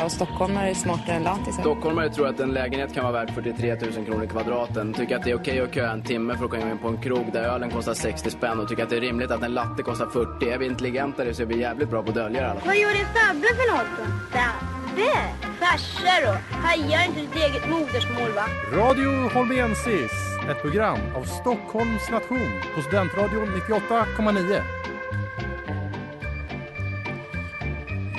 Ja, 0.00 0.08
stockholmare 0.08 0.70
är 0.70 0.74
smartare 0.74 1.16
än 1.16 1.22
lantisar. 1.22 1.62
Stockholmare 1.62 2.10
tror 2.10 2.26
att 2.28 2.40
en 2.40 2.52
lägenhet 2.52 2.94
kan 2.94 3.04
vara 3.04 3.12
värd 3.12 3.30
43 3.34 3.74
000 3.74 4.06
kronor 4.06 4.26
kvadraten. 4.26 4.92
Tycker 4.94 5.16
att 5.16 5.24
det 5.24 5.30
är 5.30 5.34
okej 5.36 5.60
att 5.60 5.74
köa 5.74 5.92
en 5.92 6.02
timme 6.02 6.36
för 6.36 6.44
att 6.44 6.50
komma 6.50 6.70
in 6.70 6.78
på 6.78 6.88
en 6.88 7.02
krog 7.02 7.32
där 7.32 7.42
ölen 7.42 7.70
kostar 7.70 7.94
60 7.94 8.30
spänn 8.30 8.60
och 8.60 8.68
tycker 8.68 8.82
att 8.82 8.90
det 8.90 8.96
är 8.96 9.00
rimligt 9.00 9.30
att 9.30 9.42
en 9.42 9.54
latte 9.54 9.82
kostar 9.82 10.06
40. 10.06 10.50
Är 10.50 10.58
vi 10.58 10.66
intelligentare 10.66 11.34
så 11.34 11.42
är 11.42 11.46
vi 11.46 11.60
jävligt 11.60 11.90
bra 11.90 12.02
på 12.02 12.08
att 12.08 12.14
dölja 12.14 12.40
det 12.40 12.50
alla. 12.50 12.60
Vad 12.66 12.76
gjorde 12.76 12.94
Fabbe 12.94 13.46
för 13.58 13.76
något 13.76 13.86
då? 13.98 14.04
Fabbe? 14.38 15.12
Farsa 15.60 16.26
då? 16.26 16.56
Hajar 16.56 17.06
inte 17.06 17.20
ditt 17.20 17.36
eget 17.36 17.68
modersmål 17.70 18.30
va? 18.36 18.44
Radio 18.72 19.28
Holmiensis, 19.34 20.12
ett 20.50 20.62
program 20.62 20.98
av 21.16 21.22
Stockholms 21.22 22.10
nation 22.10 22.50
på 22.74 22.82
Studentradion 22.82 23.48
98,9. 23.68 24.62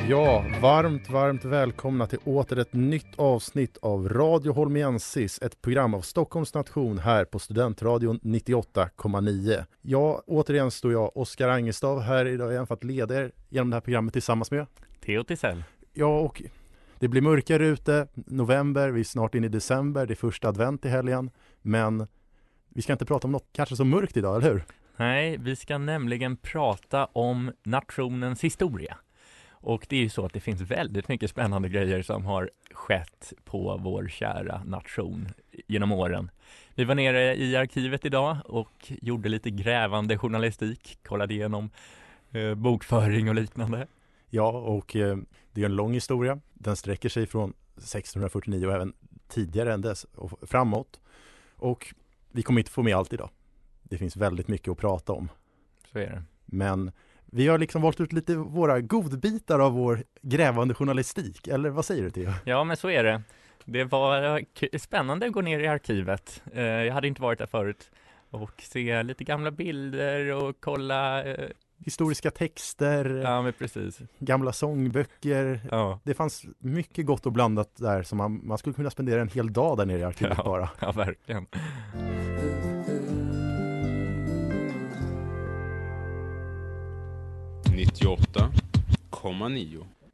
Ja, 0.10 0.46
varmt, 0.62 1.10
varmt 1.10 1.46
välkomna 1.46 2.08
till 2.08 2.20
åter 2.24 2.60
ett 2.60 2.74
nytt 2.74 3.16
avsnitt 3.16 3.78
av 3.78 4.10
Radio 4.10 4.54
Holmiensis, 4.54 5.42
ett 5.42 5.62
program 5.62 5.94
av 5.94 6.02
Stockholms 6.02 6.54
nation 6.54 7.00
här 7.00 7.26
på 7.26 7.40
Studentradion 7.40 8.20
98,9. 8.20 9.66
Ja, 9.82 10.24
återigen 10.28 10.72
står 10.72 10.92
jag, 10.92 11.18
Oskar 11.18 11.50
Angestav, 11.50 12.02
här 12.02 12.26
idag 12.26 12.52
igen 12.52 12.68
för 12.68 12.74
att 12.74 12.84
leda 12.84 13.16
er 13.16 13.32
genom 13.50 13.70
det 13.70 13.76
här 13.76 13.82
programmet 13.82 14.14
tillsammans 14.14 14.52
med 14.52 14.66
Theo 15.06 15.24
Tisell. 15.24 15.64
Ja, 15.94 16.20
och 16.20 16.44
det 17.00 17.08
blir 17.08 17.22
mörkare 17.22 17.68
ute, 17.68 18.08
november, 18.14 18.90
vi 18.90 19.00
är 19.00 19.04
snart 19.04 19.36
inne 19.36 19.46
i 19.46 19.50
december, 19.50 20.06
det 20.06 20.14
är 20.14 20.16
första 20.16 20.48
advent 20.48 20.86
i 20.86 20.90
helgen, 20.90 21.32
men 21.62 22.08
vi 22.70 22.82
ska 22.82 22.94
inte 22.94 23.06
prata 23.06 23.28
om 23.28 23.32
något 23.32 23.50
kanske 23.52 23.76
så 23.76 23.86
mörkt 23.86 24.18
idag, 24.18 24.36
eller 24.36 24.52
hur? 24.52 24.64
Nej, 24.96 25.38
vi 25.38 25.56
ska 25.56 25.78
nämligen 25.78 26.38
prata 26.38 27.06
om 27.06 27.52
nationens 27.64 28.44
historia. 28.44 28.98
Och 29.62 29.86
det 29.90 29.96
är 29.96 30.02
ju 30.02 30.10
så 30.10 30.26
att 30.26 30.34
det 30.34 30.40
finns 30.40 30.62
väldigt 30.62 31.08
mycket 31.08 31.30
spännande 31.30 31.70
grejer 31.70 32.02
som 32.02 32.26
har 32.26 32.50
skett 32.72 33.34
på 33.46 33.78
vår 33.84 34.08
kära 34.08 34.64
nation 34.64 35.30
genom 35.68 35.92
åren. 35.92 36.32
Vi 36.76 36.84
var 36.84 36.96
nere 36.96 37.36
i 37.36 37.56
arkivet 37.56 38.06
idag 38.06 38.38
och 38.46 38.92
gjorde 39.02 39.30
lite 39.30 39.50
grävande 39.50 40.18
journalistik, 40.18 40.98
kollade 41.04 41.34
igenom 41.34 41.70
eh, 42.32 42.56
bokföring 42.56 43.30
och 43.30 43.36
liknande. 43.36 43.88
Ja, 44.30 44.50
och 44.52 44.96
eh, 44.96 45.18
det 45.52 45.62
är 45.62 45.66
en 45.66 45.76
lång 45.76 45.94
historia. 45.94 46.40
Den 46.54 46.76
sträcker 46.76 47.10
sig 47.10 47.28
från 47.28 47.50
1649 47.78 48.68
och 48.68 48.74
även 48.74 48.94
tidigare 49.28 49.74
än 49.74 49.82
dess 49.82 50.04
och 50.04 50.50
framåt. 50.50 51.00
Och 51.56 51.94
vi 52.32 52.44
kommer 52.44 52.60
inte 52.60 52.72
få 52.72 52.84
med 52.84 52.96
allt 52.96 53.14
idag. 53.14 53.30
Det 53.84 53.98
finns 53.98 54.16
väldigt 54.16 54.48
mycket 54.48 54.72
att 54.72 54.78
prata 54.78 55.14
om. 55.14 55.30
Så 55.92 56.00
är 56.00 56.10
det. 56.10 56.24
Men 56.46 56.92
vi 57.32 57.48
har 57.48 57.58
liksom 57.58 57.82
valt 57.82 58.02
ut 58.02 58.14
lite 58.14 58.36
våra 58.36 58.82
godbitar 58.82 59.60
av 59.60 59.72
vår 59.74 60.04
grävande 60.22 60.74
journalistik, 60.74 61.48
eller 61.48 61.70
vad 61.70 61.86
säger 61.86 62.04
du 62.04 62.10
Theo? 62.12 62.32
Ja, 62.46 62.64
men 62.64 62.78
så 62.78 62.90
är 62.90 63.04
det. 63.04 63.22
Det 63.66 63.84
var 63.84 64.44
spännande 64.78 65.26
att 65.26 65.32
gå 65.32 65.42
ner 65.42 65.60
i 65.60 65.68
arkivet. 65.68 66.42
Eh, 66.54 66.64
jag 66.64 66.94
hade 66.94 67.08
inte 67.08 67.22
varit 67.22 67.40
där 67.40 67.46
förut 67.46 67.92
och 68.30 68.52
se 68.62 69.04
lite 69.04 69.24
gamla 69.24 69.52
bilder 69.52 70.32
och 70.44 70.56
kolla 70.60 71.24
eh, 71.24 71.50
Historiska 71.86 72.32
texter, 72.32 73.22
Ja, 73.24 73.42
men 73.42 73.54
precis. 73.54 74.00
gamla 74.20 74.54
sångböcker. 74.54 75.60
Ja, 75.72 76.00
Det 76.04 76.14
fanns 76.14 76.46
mycket 76.60 77.06
gott 77.06 77.26
och 77.26 77.32
blandat 77.32 77.76
där 77.76 78.04
som 78.04 78.18
man, 78.18 78.42
man 78.48 78.58
skulle 78.58 78.74
kunna 78.74 78.90
spendera 78.90 79.22
en 79.22 79.28
hel 79.30 79.54
dag 79.54 79.78
där 79.78 79.86
nere 79.86 80.00
i 80.00 80.04
arkivet 80.04 80.38
Ja. 80.38 80.44
bara. 80.44 80.70
ja 80.82 80.92
verkligen. 80.92 81.46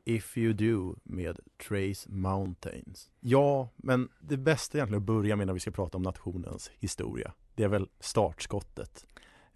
If 0.03 0.37
You 0.37 0.53
Do 0.53 0.95
med 1.03 1.39
Trace 1.67 2.09
Mountains. 2.09 3.11
Ja, 3.19 3.69
men 3.75 4.09
det 4.19 4.37
bästa 4.37 4.77
egentligen 4.77 5.01
att 5.01 5.07
börja 5.07 5.35
med 5.35 5.47
när 5.47 5.53
vi 5.53 5.59
ska 5.59 5.71
prata 5.71 5.97
om 5.97 6.03
nationens 6.03 6.71
historia, 6.79 7.31
det 7.55 7.63
är 7.63 7.67
väl 7.67 7.87
startskottet. 7.99 9.05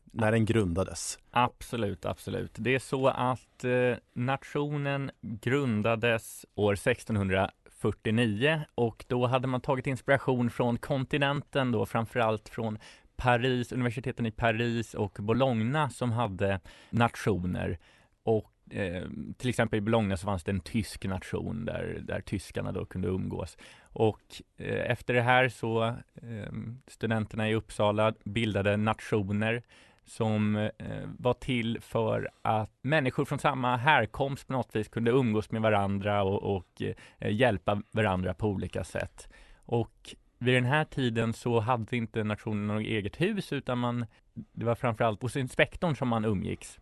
När 0.04 0.32
den 0.32 0.46
grundades. 0.46 1.20
Absolut, 1.32 2.06
absolut. 2.06 2.52
Det 2.56 2.76
är 2.76 2.80
så 2.80 3.08
att 3.08 3.64
eh, 3.64 3.94
nationen 4.14 5.12
grundades 5.22 6.46
år 6.56 6.74
1649 6.74 8.62
och 8.76 9.06
då 9.08 9.28
hade 9.28 9.48
man 9.48 9.62
tagit 9.62 9.88
inspiration 9.88 10.50
från 10.50 10.78
kontinenten 10.78 11.72
då, 11.72 11.86
framförallt 11.86 12.50
från 12.50 12.78
Paris, 13.16 13.72
universiteten 13.72 14.26
i 14.26 14.32
Paris 14.32 14.94
och 14.94 15.18
Bologna 15.20 15.90
som 15.90 16.12
hade 16.12 16.60
nationer. 16.90 17.78
Och 18.24 18.52
eh, 18.70 19.04
till 19.38 19.50
exempel 19.50 19.78
i 19.78 19.82
Bologna 19.82 20.18
så 20.18 20.26
fanns 20.26 20.44
det 20.44 20.52
en 20.52 20.60
tysk 20.60 21.06
nation 21.06 21.66
där, 21.66 22.00
där 22.04 22.22
tyskarna 22.22 22.72
då 22.72 22.86
kunde 22.86 23.08
umgås. 23.08 23.58
Och 23.82 24.22
eh, 24.58 24.92
efter 24.92 25.14
det 25.14 25.22
här 25.22 25.50
så 25.50 25.84
eh, 26.16 26.54
studenterna 26.88 27.50
i 27.50 27.56
Uppsala 27.56 28.14
bildade 28.24 28.78
nationer 28.78 29.64
som 30.10 30.56
eh, 30.56 31.08
var 31.18 31.34
till 31.34 31.78
för 31.82 32.30
att 32.42 32.72
människor 32.82 33.26
från 33.26 33.40
samma 33.40 33.78
härkomst 33.78 34.48
på 34.48 34.54
något 34.54 34.76
vis 34.76 34.88
kunde 34.88 35.12
umgås 35.12 35.52
med 35.52 35.62
varandra 35.62 36.24
och, 36.24 36.56
och 36.56 36.82
eh, 37.20 37.32
hjälpa 37.32 37.82
varandra 37.92 38.34
på 38.34 38.48
olika 38.48 38.84
sätt. 38.84 39.30
Och 39.66 40.16
vid 40.38 40.54
den 40.54 40.66
här 40.66 40.86
tiden 40.86 41.34
så 41.34 41.60
hade 41.60 41.98
inte 41.98 42.24
nationen 42.24 42.68
något 42.68 42.86
eget 42.86 43.22
hus 43.22 43.54
utan 43.54 43.78
man, 43.78 44.06
det 44.34 44.66
var 44.66 44.76
framförallt 44.76 45.22
hos 45.22 45.36
inspektorn 45.36 45.96
som 45.96 46.08
man 46.08 46.26
umgicks. 46.26 46.80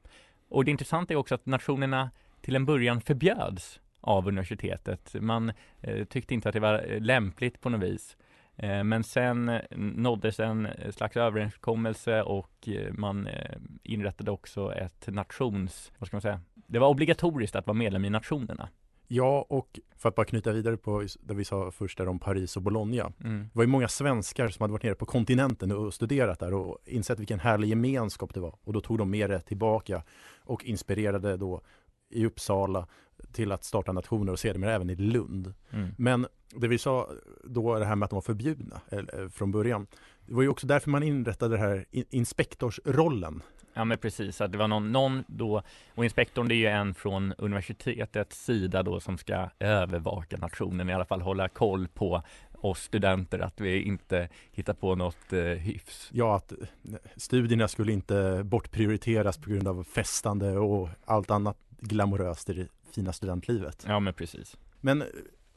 Och 0.49 0.65
det 0.65 0.71
intressanta 0.71 1.13
är 1.13 1.17
också 1.17 1.35
att 1.35 1.45
nationerna 1.45 2.11
till 2.41 2.55
en 2.55 2.65
början 2.65 3.01
förbjöds 3.01 3.79
av 4.01 4.27
universitetet. 4.27 5.15
Man 5.19 5.51
eh, 5.81 6.05
tyckte 6.05 6.33
inte 6.33 6.49
att 6.49 6.53
det 6.53 6.59
var 6.59 6.91
eh, 6.91 7.01
lämpligt 7.01 7.61
på 7.61 7.69
något 7.69 7.83
vis. 7.83 8.17
Eh, 8.55 8.83
Men 8.83 9.03
sen 9.03 9.49
eh, 9.49 9.61
nåddes 9.77 10.39
en 10.39 10.65
eh, 10.65 10.91
slags 10.91 11.17
överenskommelse 11.17 12.21
och 12.21 12.69
man 12.91 13.27
eh, 13.27 13.57
inrättade 13.83 14.31
också 14.31 14.73
ett 14.73 15.07
nations, 15.07 15.91
vad 15.97 16.07
ska 16.07 16.15
man 16.15 16.21
säga, 16.21 16.41
det 16.53 16.79
var 16.79 16.87
obligatoriskt 16.87 17.55
att 17.55 17.67
vara 17.67 17.77
medlem 17.77 18.05
i 18.05 18.09
nationerna. 18.09 18.69
Ja, 19.07 19.45
och 19.49 19.79
för 19.97 20.09
att 20.09 20.15
bara 20.15 20.25
knyta 20.25 20.51
vidare 20.51 20.77
på 20.77 21.05
det 21.21 21.33
vi 21.33 21.45
sa 21.45 21.71
först 21.71 21.97
där 21.97 22.07
om 22.07 22.19
Paris 22.19 22.55
och 22.57 22.61
Bologna. 22.61 23.11
Mm. 23.23 23.39
Det 23.39 23.49
var 23.53 23.63
ju 23.63 23.67
många 23.67 23.87
svenskar 23.87 24.47
som 24.47 24.63
hade 24.63 24.71
varit 24.71 24.83
nere 24.83 24.95
på 24.95 25.05
kontinenten 25.05 25.71
och 25.71 25.93
studerat 25.93 26.39
där 26.39 26.53
och 26.53 26.77
insett 26.85 27.19
vilken 27.19 27.39
härlig 27.39 27.69
gemenskap 27.69 28.33
det 28.33 28.39
var. 28.39 28.55
Och 28.63 28.73
då 28.73 28.81
tog 28.81 28.97
de 28.97 29.09
med 29.09 29.29
det 29.29 29.39
tillbaka 29.39 30.03
och 30.45 30.65
inspirerade 30.65 31.37
då 31.37 31.61
i 32.09 32.25
Uppsala 32.25 32.87
till 33.31 33.51
att 33.51 33.63
starta 33.63 33.91
nationer 33.91 34.31
och 34.31 34.39
sedermera 34.39 34.73
även 34.73 34.89
i 34.89 34.95
Lund. 34.95 35.53
Mm. 35.71 35.89
Men 35.97 36.27
det 36.55 36.67
vi 36.67 36.77
sa 36.77 37.09
då, 37.43 37.79
det 37.79 37.85
här 37.85 37.95
med 37.95 38.05
att 38.05 38.09
de 38.09 38.15
var 38.15 38.21
förbjudna 38.21 38.81
eller, 38.89 39.23
eh, 39.23 39.29
från 39.29 39.51
början. 39.51 39.87
Det 40.25 40.33
var 40.33 40.41
ju 40.41 40.49
också 40.49 40.67
därför 40.67 40.89
man 40.89 41.03
inrättade 41.03 41.55
det 41.55 41.61
här 41.61 41.85
in- 41.91 42.05
inspektorsrollen. 42.09 43.41
Ja 43.77 43.85
men 43.85 43.97
precis, 43.97 44.41
att 44.41 44.51
det 44.51 44.57
var 44.57 44.67
någon, 44.67 44.91
någon 44.91 45.23
då, 45.27 45.61
och 45.95 46.03
inspektorn 46.03 46.47
det 46.47 46.55
är 46.55 46.57
ju 46.57 46.67
en 46.67 46.93
från 46.93 47.33
universitetets 47.37 48.45
sida 48.45 48.83
då 48.83 48.99
som 48.99 49.17
ska 49.17 49.49
övervaka 49.59 50.37
nationen, 50.37 50.89
i 50.89 50.93
alla 50.93 51.05
fall 51.05 51.21
hålla 51.21 51.49
koll 51.49 51.87
på 51.87 52.23
oss 52.53 52.83
studenter, 52.83 53.39
att 53.39 53.61
vi 53.61 53.81
inte 53.81 54.29
hittar 54.51 54.73
på 54.73 54.95
något 54.95 55.33
eh, 55.33 55.41
hyfs. 55.41 56.09
Ja, 56.13 56.35
att 56.35 56.51
eh, 56.51 56.57
studierna 57.15 57.67
skulle 57.67 57.91
inte 57.91 58.41
bortprioriteras 58.43 59.37
på 59.37 59.49
grund 59.49 59.67
av 59.67 59.83
festande 59.83 60.57
och 60.57 60.89
allt 61.05 61.31
annat 61.31 61.57
glamoröst 61.69 62.49
i 62.49 62.53
det 62.53 62.67
fina 62.91 63.13
studentlivet. 63.13 63.85
Ja 63.87 63.99
men 63.99 64.13
precis. 64.13 64.57
Men 64.81 65.01
eh, 65.01 65.07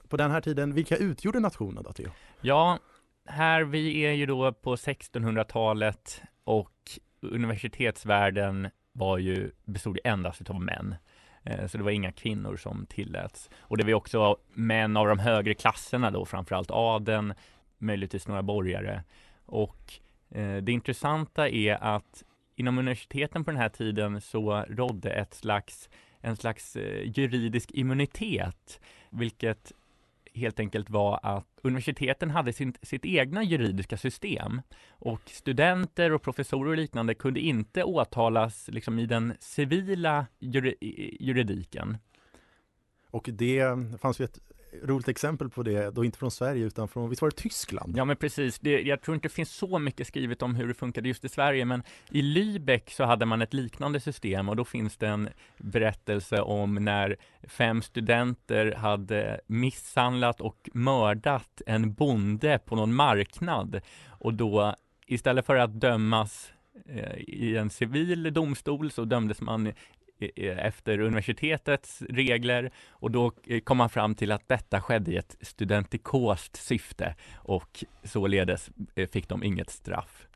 på 0.08 0.16
den 0.16 0.30
här 0.30 0.40
tiden, 0.40 0.74
vilka 0.74 0.96
utgjorde 0.96 1.40
nationen 1.40 1.82
då 1.82 1.92
Theo? 1.92 2.10
Ja, 2.40 2.78
här 3.26 3.64
vi 3.64 4.00
är 4.00 4.12
ju 4.12 4.26
då 4.26 4.52
på 4.52 4.76
1600-talet 4.76 6.22
och 6.44 7.00
universitetsvärlden 7.20 8.68
var 8.92 9.18
ju, 9.18 9.50
bestod 9.64 9.96
ju 9.96 10.00
endast 10.10 10.50
av 10.50 10.60
män. 10.60 10.94
Eh, 11.44 11.66
så 11.66 11.78
det 11.78 11.84
var 11.84 11.90
inga 11.90 12.12
kvinnor 12.12 12.56
som 12.56 12.86
tilläts. 12.86 13.50
Och 13.58 13.76
det 13.76 13.84
var 13.84 13.94
också 13.94 14.36
män 14.54 14.96
av 14.96 15.06
de 15.06 15.18
högre 15.18 15.54
klasserna 15.54 16.10
då, 16.10 16.24
framförallt 16.24 16.70
adeln, 16.70 17.34
möjligtvis 17.78 18.28
några 18.28 18.42
borgare. 18.42 19.02
Och 19.46 19.92
eh, 20.30 20.56
det 20.56 20.72
intressanta 20.72 21.48
är 21.48 21.74
att 21.74 22.24
inom 22.56 22.78
universiteten 22.78 23.44
på 23.44 23.50
den 23.50 23.60
här 23.60 23.68
tiden 23.68 24.20
så 24.20 24.64
rådde 24.68 25.10
ett 25.10 25.34
slags, 25.34 25.88
en 26.20 26.36
slags 26.36 26.76
eh, 26.76 27.10
juridisk 27.18 27.70
immunitet, 27.70 28.80
vilket 29.10 29.72
helt 30.34 30.60
enkelt 30.60 30.90
var 30.90 31.20
att 31.22 31.60
universiteten 31.62 32.30
hade 32.30 32.52
sin, 32.52 32.74
sitt 32.82 33.04
egna 33.04 33.42
juridiska 33.42 33.96
system 33.96 34.62
och 34.88 35.20
studenter 35.26 36.12
och 36.12 36.22
professorer 36.22 36.70
och 36.70 36.76
liknande 36.76 37.14
kunde 37.14 37.40
inte 37.40 37.84
åtalas 37.84 38.68
liksom, 38.68 38.98
i 38.98 39.06
den 39.06 39.34
civila 39.40 40.26
juri, 40.38 41.16
juridiken. 41.20 41.98
Och 43.10 43.28
det 43.32 43.62
fanns 44.00 44.20
ju 44.20 44.24
ett 44.24 44.38
roligt 44.82 45.08
exempel 45.08 45.50
på 45.50 45.62
det, 45.62 45.90
då 45.90 46.04
inte 46.04 46.18
från 46.18 46.30
Sverige 46.30 46.64
utan 46.64 46.88
från, 46.88 47.10
visst 47.10 47.22
var 47.22 47.30
det 47.30 47.36
Tyskland? 47.36 47.96
Ja 47.96 48.04
men 48.04 48.16
precis, 48.16 48.58
det, 48.58 48.80
jag 48.80 49.02
tror 49.02 49.14
inte 49.14 49.28
det 49.28 49.34
finns 49.34 49.50
så 49.50 49.78
mycket 49.78 50.06
skrivet 50.06 50.42
om 50.42 50.54
hur 50.54 50.68
det 50.68 50.74
funkade 50.74 51.08
just 51.08 51.24
i 51.24 51.28
Sverige 51.28 51.64
men 51.64 51.82
i 52.10 52.22
Lübeck 52.22 52.90
så 52.90 53.04
hade 53.04 53.26
man 53.26 53.42
ett 53.42 53.54
liknande 53.54 54.00
system 54.00 54.48
och 54.48 54.56
då 54.56 54.64
finns 54.64 54.96
det 54.96 55.08
en 55.08 55.28
berättelse 55.58 56.40
om 56.40 56.74
när 56.74 57.16
fem 57.48 57.82
studenter 57.82 58.72
hade 58.72 59.40
misshandlat 59.46 60.40
och 60.40 60.70
mördat 60.74 61.62
en 61.66 61.92
bonde 61.92 62.58
på 62.58 62.76
någon 62.76 62.94
marknad 62.94 63.80
och 64.08 64.34
då 64.34 64.74
istället 65.06 65.46
för 65.46 65.56
att 65.56 65.80
dömas 65.80 66.52
eh, 66.88 67.16
i 67.16 67.56
en 67.56 67.70
civil 67.70 68.32
domstol 68.32 68.90
så 68.90 69.04
dömdes 69.04 69.40
man 69.40 69.72
efter 70.58 71.00
universitetets 71.00 72.02
regler 72.08 72.70
och 72.88 73.10
då 73.10 73.32
eh, 73.46 73.60
kom 73.60 73.76
man 73.76 73.90
fram 73.90 74.14
till 74.14 74.32
att 74.32 74.48
detta 74.48 74.80
skedde 74.80 75.10
i 75.10 75.16
ett 75.16 75.36
studentikost 75.40 76.56
syfte 76.56 77.14
och 77.34 77.84
således 78.04 78.70
eh, 78.94 79.08
fick 79.08 79.28
de 79.28 79.44
inget 79.44 79.70
straff. 79.70 80.26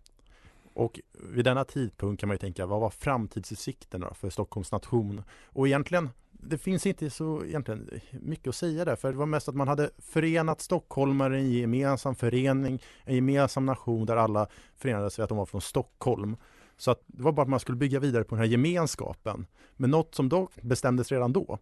Och 0.75 1.01
vid 1.13 1.45
denna 1.45 1.65
tidpunkt 1.65 2.21
kan 2.21 2.29
man 2.29 2.35
ju 2.35 2.39
tänka, 2.39 2.67
vad 2.67 2.81
var 2.81 2.91
framtidsutsikterna 2.91 4.15
för 4.15 4.31
Stockholms 4.31 4.73
nation? 4.73 5.23
Och 5.45 5.67
egentligen, 5.67 6.11
det 6.33 6.59
finns 6.59 6.87
inte 6.87 7.11
så 7.11 7.45
egentligen 7.45 7.91
mycket 8.11 8.49
att 8.49 8.55
säga 8.55 8.85
där, 8.85 8.97
för 8.97 9.13
det 9.13 9.19
var 9.19 9.27
mest 9.27 9.49
att 9.49 9.55
man 9.55 9.69
hade 9.69 9.91
förenat 9.99 10.61
stockholmare 10.61 11.41
i 11.41 11.45
en 11.45 11.61
gemensam 11.61 12.15
förening, 12.15 12.83
en 13.05 13.15
gemensam 13.15 13.67
nation 13.67 14.07
där 14.07 14.17
alla 14.17 14.47
förenades 14.77 15.19
vid 15.19 15.23
att 15.23 15.29
de 15.29 15.39
var 15.39 15.47
från 15.47 15.61
Stockholm. 15.61 16.37
Så 16.77 16.91
att 16.91 17.03
det 17.07 17.23
var 17.23 17.33
bara 17.33 17.43
att 17.43 17.49
man 17.49 17.61
skulle 17.61 17.79
bygga 17.79 18.01
vidare 18.01 18.25
på 18.25 18.35
den 18.35 18.45
här 18.45 18.51
gemenskapen. 18.51 19.47
Men 19.77 19.91
något 19.91 20.15
som 20.15 20.29
dock 20.29 20.63
bestämdes 20.63 21.13
redan 21.13 21.33
då, 21.33 21.59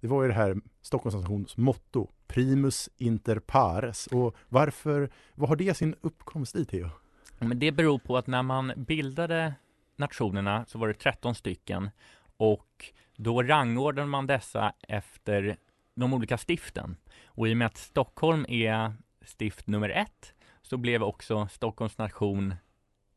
det 0.00 0.06
var 0.06 0.22
ju 0.22 0.28
det 0.28 0.34
här 0.34 0.56
Stockholmsnations 0.80 1.56
motto, 1.56 2.08
primus 2.26 2.88
inter 2.96 3.38
pares. 3.38 4.06
Och 4.06 4.36
varför, 4.48 5.10
vad 5.34 5.48
har 5.48 5.56
det 5.56 5.74
sin 5.74 5.94
uppkomst 6.00 6.56
i 6.56 6.64
Theo? 6.64 6.90
Men 7.38 7.58
det 7.58 7.72
beror 7.72 7.98
på 7.98 8.16
att 8.16 8.26
när 8.26 8.42
man 8.42 8.72
bildade 8.76 9.54
nationerna 9.96 10.64
så 10.68 10.78
var 10.78 10.88
det 10.88 10.94
13 10.94 11.34
stycken 11.34 11.90
och 12.36 12.92
då 13.16 13.42
rangordnade 13.42 14.08
man 14.08 14.26
dessa 14.26 14.72
efter 14.88 15.56
de 15.94 16.14
olika 16.14 16.38
stiften. 16.38 16.96
Och 17.24 17.48
i 17.48 17.52
och 17.52 17.56
med 17.56 17.66
att 17.66 17.76
Stockholm 17.76 18.46
är 18.48 18.94
stift 19.22 19.66
nummer 19.66 19.88
ett 19.88 20.34
så 20.62 20.76
blev 20.76 21.02
också 21.02 21.48
Stockholms 21.50 21.98
nation 21.98 22.54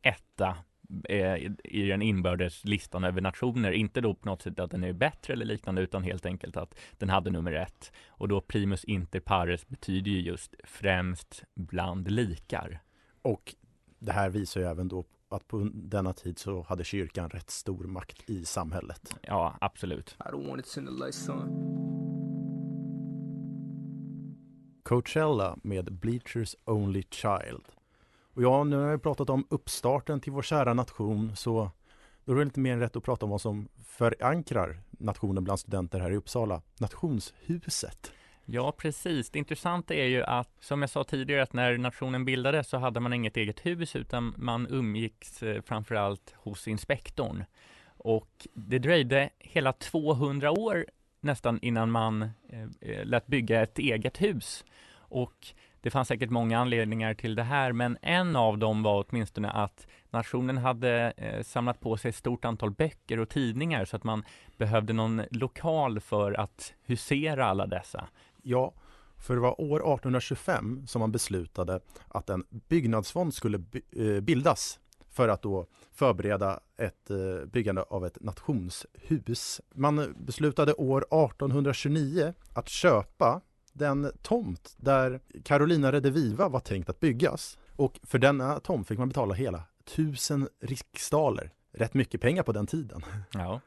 etta 0.01 0.57
i 1.63 1.88
den 1.88 2.01
inbördes 2.01 2.65
listan 2.65 3.03
över 3.03 3.21
nationer. 3.21 3.71
Inte 3.71 4.01
då 4.01 4.13
på 4.13 4.30
något 4.30 4.41
sätt 4.41 4.59
att 4.59 4.71
den 4.71 4.83
är 4.83 4.94
bättre 4.94 5.33
eller 5.33 5.45
liknande 5.45 5.81
utan 5.81 6.03
helt 6.03 6.25
enkelt 6.25 6.57
att 6.57 6.75
den 6.97 7.09
hade 7.09 7.31
nummer 7.31 7.53
ett. 7.53 7.91
Och 8.07 8.27
då 8.27 8.41
primus 8.41 8.83
inter 8.83 9.19
pares 9.19 9.68
betyder 9.68 10.12
ju 10.12 10.21
just 10.21 10.56
främst 10.63 11.44
bland 11.56 12.12
likar. 12.12 12.80
Och 13.21 13.56
det 14.00 14.12
här 14.12 14.30
visar 14.30 14.62
ju 14.62 14.68
även 14.68 14.88
då 14.88 15.06
att 15.30 15.47
på 15.47 15.69
denna 15.74 16.13
tid 16.13 16.39
så 16.39 16.62
hade 16.62 16.83
kyrkan 16.83 17.29
rätt 17.29 17.50
stor 17.50 17.83
makt 17.83 18.29
i 18.29 18.45
samhället. 18.45 19.15
Ja, 19.21 19.57
absolut. 19.62 20.18
Coachella 24.83 25.57
med 25.63 25.94
Bleachers 25.94 26.56
Only 26.65 27.03
Child. 27.09 27.63
Och 28.33 28.44
ja, 28.44 28.63
nu 28.63 28.77
har 28.77 28.91
vi 28.91 28.97
pratat 28.97 29.30
om 29.30 29.47
uppstarten 29.50 30.19
till 30.19 30.31
vår 30.31 30.41
kära 30.41 30.74
nation 30.74 31.35
så 31.35 31.71
då 32.25 32.33
är 32.33 32.38
det 32.38 32.45
lite 32.45 32.59
mer 32.59 32.74
än 32.74 32.80
rätt 32.80 32.95
att 32.95 33.03
prata 33.03 33.25
om 33.25 33.30
vad 33.30 33.41
som 33.41 33.68
förankrar 33.85 34.81
nationen 34.89 35.44
bland 35.44 35.59
studenter 35.59 36.00
här 36.00 36.12
i 36.12 36.15
Uppsala. 36.15 36.62
Nationshuset. 36.80 38.12
Ja, 38.45 38.71
precis. 38.71 39.30
Det 39.30 39.39
intressanta 39.39 39.94
är 39.94 40.06
ju 40.06 40.24
att, 40.24 40.50
som 40.59 40.81
jag 40.81 40.89
sa 40.89 41.03
tidigare, 41.03 41.44
att 41.44 41.53
när 41.53 41.77
nationen 41.77 42.25
bildades 42.25 42.69
så 42.69 42.77
hade 42.77 43.00
man 43.00 43.13
inget 43.13 43.38
eget 43.38 43.65
hus 43.65 43.95
utan 43.95 44.33
man 44.38 44.68
umgicks 44.69 45.44
eh, 45.44 45.62
framförallt 45.62 46.36
hos 46.38 46.68
inspektorn. 46.68 47.44
Och 47.97 48.47
det 48.53 48.79
dröjde 48.79 49.29
hela 49.39 49.74
200 49.74 50.51
år 50.51 50.86
nästan 51.21 51.59
innan 51.62 51.91
man 51.91 52.21
eh, 52.21 52.63
eh, 52.81 53.06
lät 53.06 53.27
bygga 53.27 53.62
ett 53.62 53.79
eget 53.79 54.21
hus. 54.21 54.65
Och 54.95 55.47
det 55.83 55.91
fanns 55.91 56.07
säkert 56.07 56.30
många 56.30 56.59
anledningar 56.59 57.13
till 57.13 57.35
det 57.35 57.44
här, 57.44 57.71
men 57.71 57.97
en 58.01 58.35
av 58.35 58.57
dem 58.57 58.83
var 58.83 59.06
åtminstone 59.09 59.50
att 59.50 59.88
nationen 60.09 60.57
hade 60.57 61.13
eh, 61.18 61.44
samlat 61.44 61.80
på 61.80 61.97
sig 61.97 62.09
ett 62.09 62.15
stort 62.15 62.45
antal 62.45 62.71
böcker 62.71 63.19
och 63.19 63.30
tidningar 63.30 63.85
så 63.85 63.95
att 63.95 64.03
man 64.03 64.24
behövde 64.57 64.94
någon 64.94 65.21
lokal 65.31 66.00
för 66.00 66.33
att 66.33 66.74
husera 66.85 67.45
alla 67.45 67.68
dessa. 67.68 68.07
Ja, 68.41 68.74
för 69.18 69.33
det 69.33 69.41
var 69.41 69.62
år 69.62 69.75
1825 69.75 70.88
som 70.88 71.00
man 71.00 71.12
beslutade 71.12 71.80
att 72.07 72.29
en 72.29 72.44
byggnadsfond 72.50 73.33
skulle 73.33 73.63
eh, 73.91 74.21
bildas 74.21 74.79
för 75.09 75.27
att 75.29 75.41
då 75.41 75.68
förbereda 75.91 76.59
ett 76.77 77.09
eh, 77.09 77.45
byggande 77.45 77.81
av 77.81 78.06
ett 78.06 78.18
nationshus. 78.21 79.62
Man 79.75 80.15
beslutade 80.18 80.74
år 80.74 81.01
1829 81.01 82.33
att 82.53 82.69
köpa 82.69 83.41
den 83.74 84.12
tomt 84.22 84.75
där 84.78 85.20
Carolina 85.44 85.92
Rediviva 85.92 86.50
var 86.50 86.60
tänkt 86.60 86.90
att 86.90 87.00
byggas. 87.00 87.58
Och 87.75 88.00
för 88.04 88.20
denna 88.20 88.60
tomt 88.60 88.88
fick 88.88 89.00
man 89.00 89.08
betala 89.08 89.34
hela 89.34 89.64
tusen 89.96 90.48
riksdaler. 90.62 91.52
Rätt 91.72 91.94
mycket 91.94 92.22
pengar 92.22 92.44
på 92.44 92.52
den 92.52 92.68
tiden. 92.68 93.06
Ja. 93.34 93.62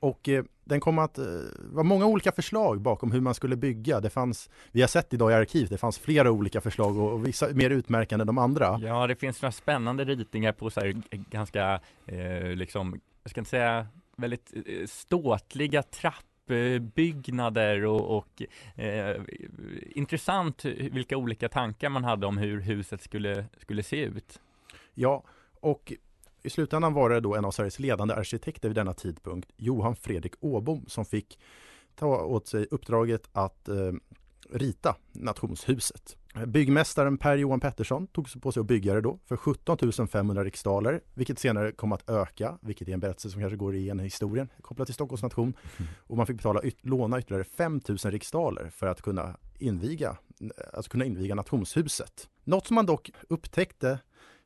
Och 0.00 0.28
eh, 0.28 0.44
den 0.64 0.80
kom 0.80 0.98
att 0.98 1.18
eh, 1.18 1.24
vara 1.58 1.84
många 1.84 2.06
olika 2.06 2.32
förslag 2.32 2.80
bakom 2.80 3.12
hur 3.12 3.20
man 3.20 3.34
skulle 3.34 3.56
bygga. 3.56 4.00
Det 4.00 4.10
fanns, 4.10 4.50
vi 4.72 4.80
har 4.80 4.88
sett 4.88 5.14
idag 5.14 5.30
i 5.30 5.34
arkiv, 5.34 5.68
det 5.68 5.78
fanns 5.78 5.98
flera 5.98 6.30
olika 6.30 6.60
förslag 6.60 6.98
och, 6.98 7.12
och 7.12 7.26
vissa 7.26 7.48
mer 7.48 7.70
utmärkande 7.70 8.22
än 8.22 8.26
de 8.26 8.38
andra. 8.38 8.80
Ja, 8.82 9.06
det 9.06 9.16
finns 9.16 9.42
några 9.42 9.52
spännande 9.52 10.04
ritningar 10.04 10.52
på 10.52 10.70
så 10.70 10.80
här, 10.80 11.02
ganska, 11.10 11.80
eh, 12.06 12.48
liksom, 12.48 13.00
jag 13.22 13.30
ska 13.30 13.40
inte 13.40 13.50
säga 13.50 13.86
väldigt 14.16 14.52
eh, 14.66 14.86
ståtliga 14.86 15.82
trappor 15.82 16.27
byggnader 16.94 17.84
och, 17.84 18.16
och 18.16 18.42
eh, 18.82 19.22
intressant 19.90 20.64
vilka 20.64 21.16
olika 21.16 21.48
tankar 21.48 21.88
man 21.88 22.04
hade 22.04 22.26
om 22.26 22.38
hur 22.38 22.60
huset 22.60 23.02
skulle, 23.02 23.44
skulle 23.58 23.82
se 23.82 24.04
ut. 24.04 24.40
Ja, 24.94 25.24
och 25.60 25.92
i 26.42 26.50
slutändan 26.50 26.94
var 26.94 27.10
det 27.10 27.20
då 27.20 27.34
en 27.34 27.44
av 27.44 27.50
Sveriges 27.50 27.78
ledande 27.78 28.14
arkitekter 28.14 28.68
vid 28.68 28.76
denna 28.76 28.94
tidpunkt, 28.94 29.52
Johan 29.56 29.96
Fredrik 29.96 30.34
Åbom, 30.40 30.84
som 30.86 31.04
fick 31.04 31.38
ta 31.94 32.24
åt 32.24 32.46
sig 32.46 32.66
uppdraget 32.70 33.28
att 33.32 33.68
eh, 33.68 33.92
rita 34.50 34.96
nationshuset. 35.12 36.17
Byggmästaren 36.46 37.18
Per-Johan 37.18 37.60
Pettersson 37.60 38.06
tog 38.06 38.42
på 38.42 38.52
sig 38.52 38.60
att 38.60 38.66
bygga 38.66 38.94
det 38.94 39.00
då 39.00 39.18
för 39.26 39.36
17 39.36 40.08
500 40.08 40.44
riksdaler, 40.44 41.00
vilket 41.14 41.38
senare 41.38 41.72
kom 41.72 41.92
att 41.92 42.10
öka, 42.10 42.58
vilket 42.60 42.88
är 42.88 42.92
en 42.92 43.00
berättelse 43.00 43.30
som 43.30 43.40
kanske 43.40 43.56
går 43.56 43.74
igen 43.74 44.00
i 44.00 44.02
historien 44.02 44.48
kopplat 44.62 44.86
till 44.86 44.94
Stockholms 44.94 45.22
nation. 45.22 45.54
Mm. 45.78 45.90
Och 46.06 46.16
man 46.16 46.26
fick 46.26 46.36
betala 46.36 46.62
yt 46.62 46.76
låna 46.80 47.18
ytterligare 47.18 47.44
5 47.44 47.80
000 47.88 47.98
riksdaler 47.98 48.70
för 48.70 48.86
att 48.86 49.02
kunna 49.02 49.36
inviga, 49.58 50.16
alltså 50.72 50.90
kunna 50.90 51.04
inviga 51.04 51.34
nationshuset. 51.34 52.28
Något 52.44 52.66
som 52.66 52.74
man 52.74 52.86
dock 52.86 53.10
upptäckte 53.28 53.98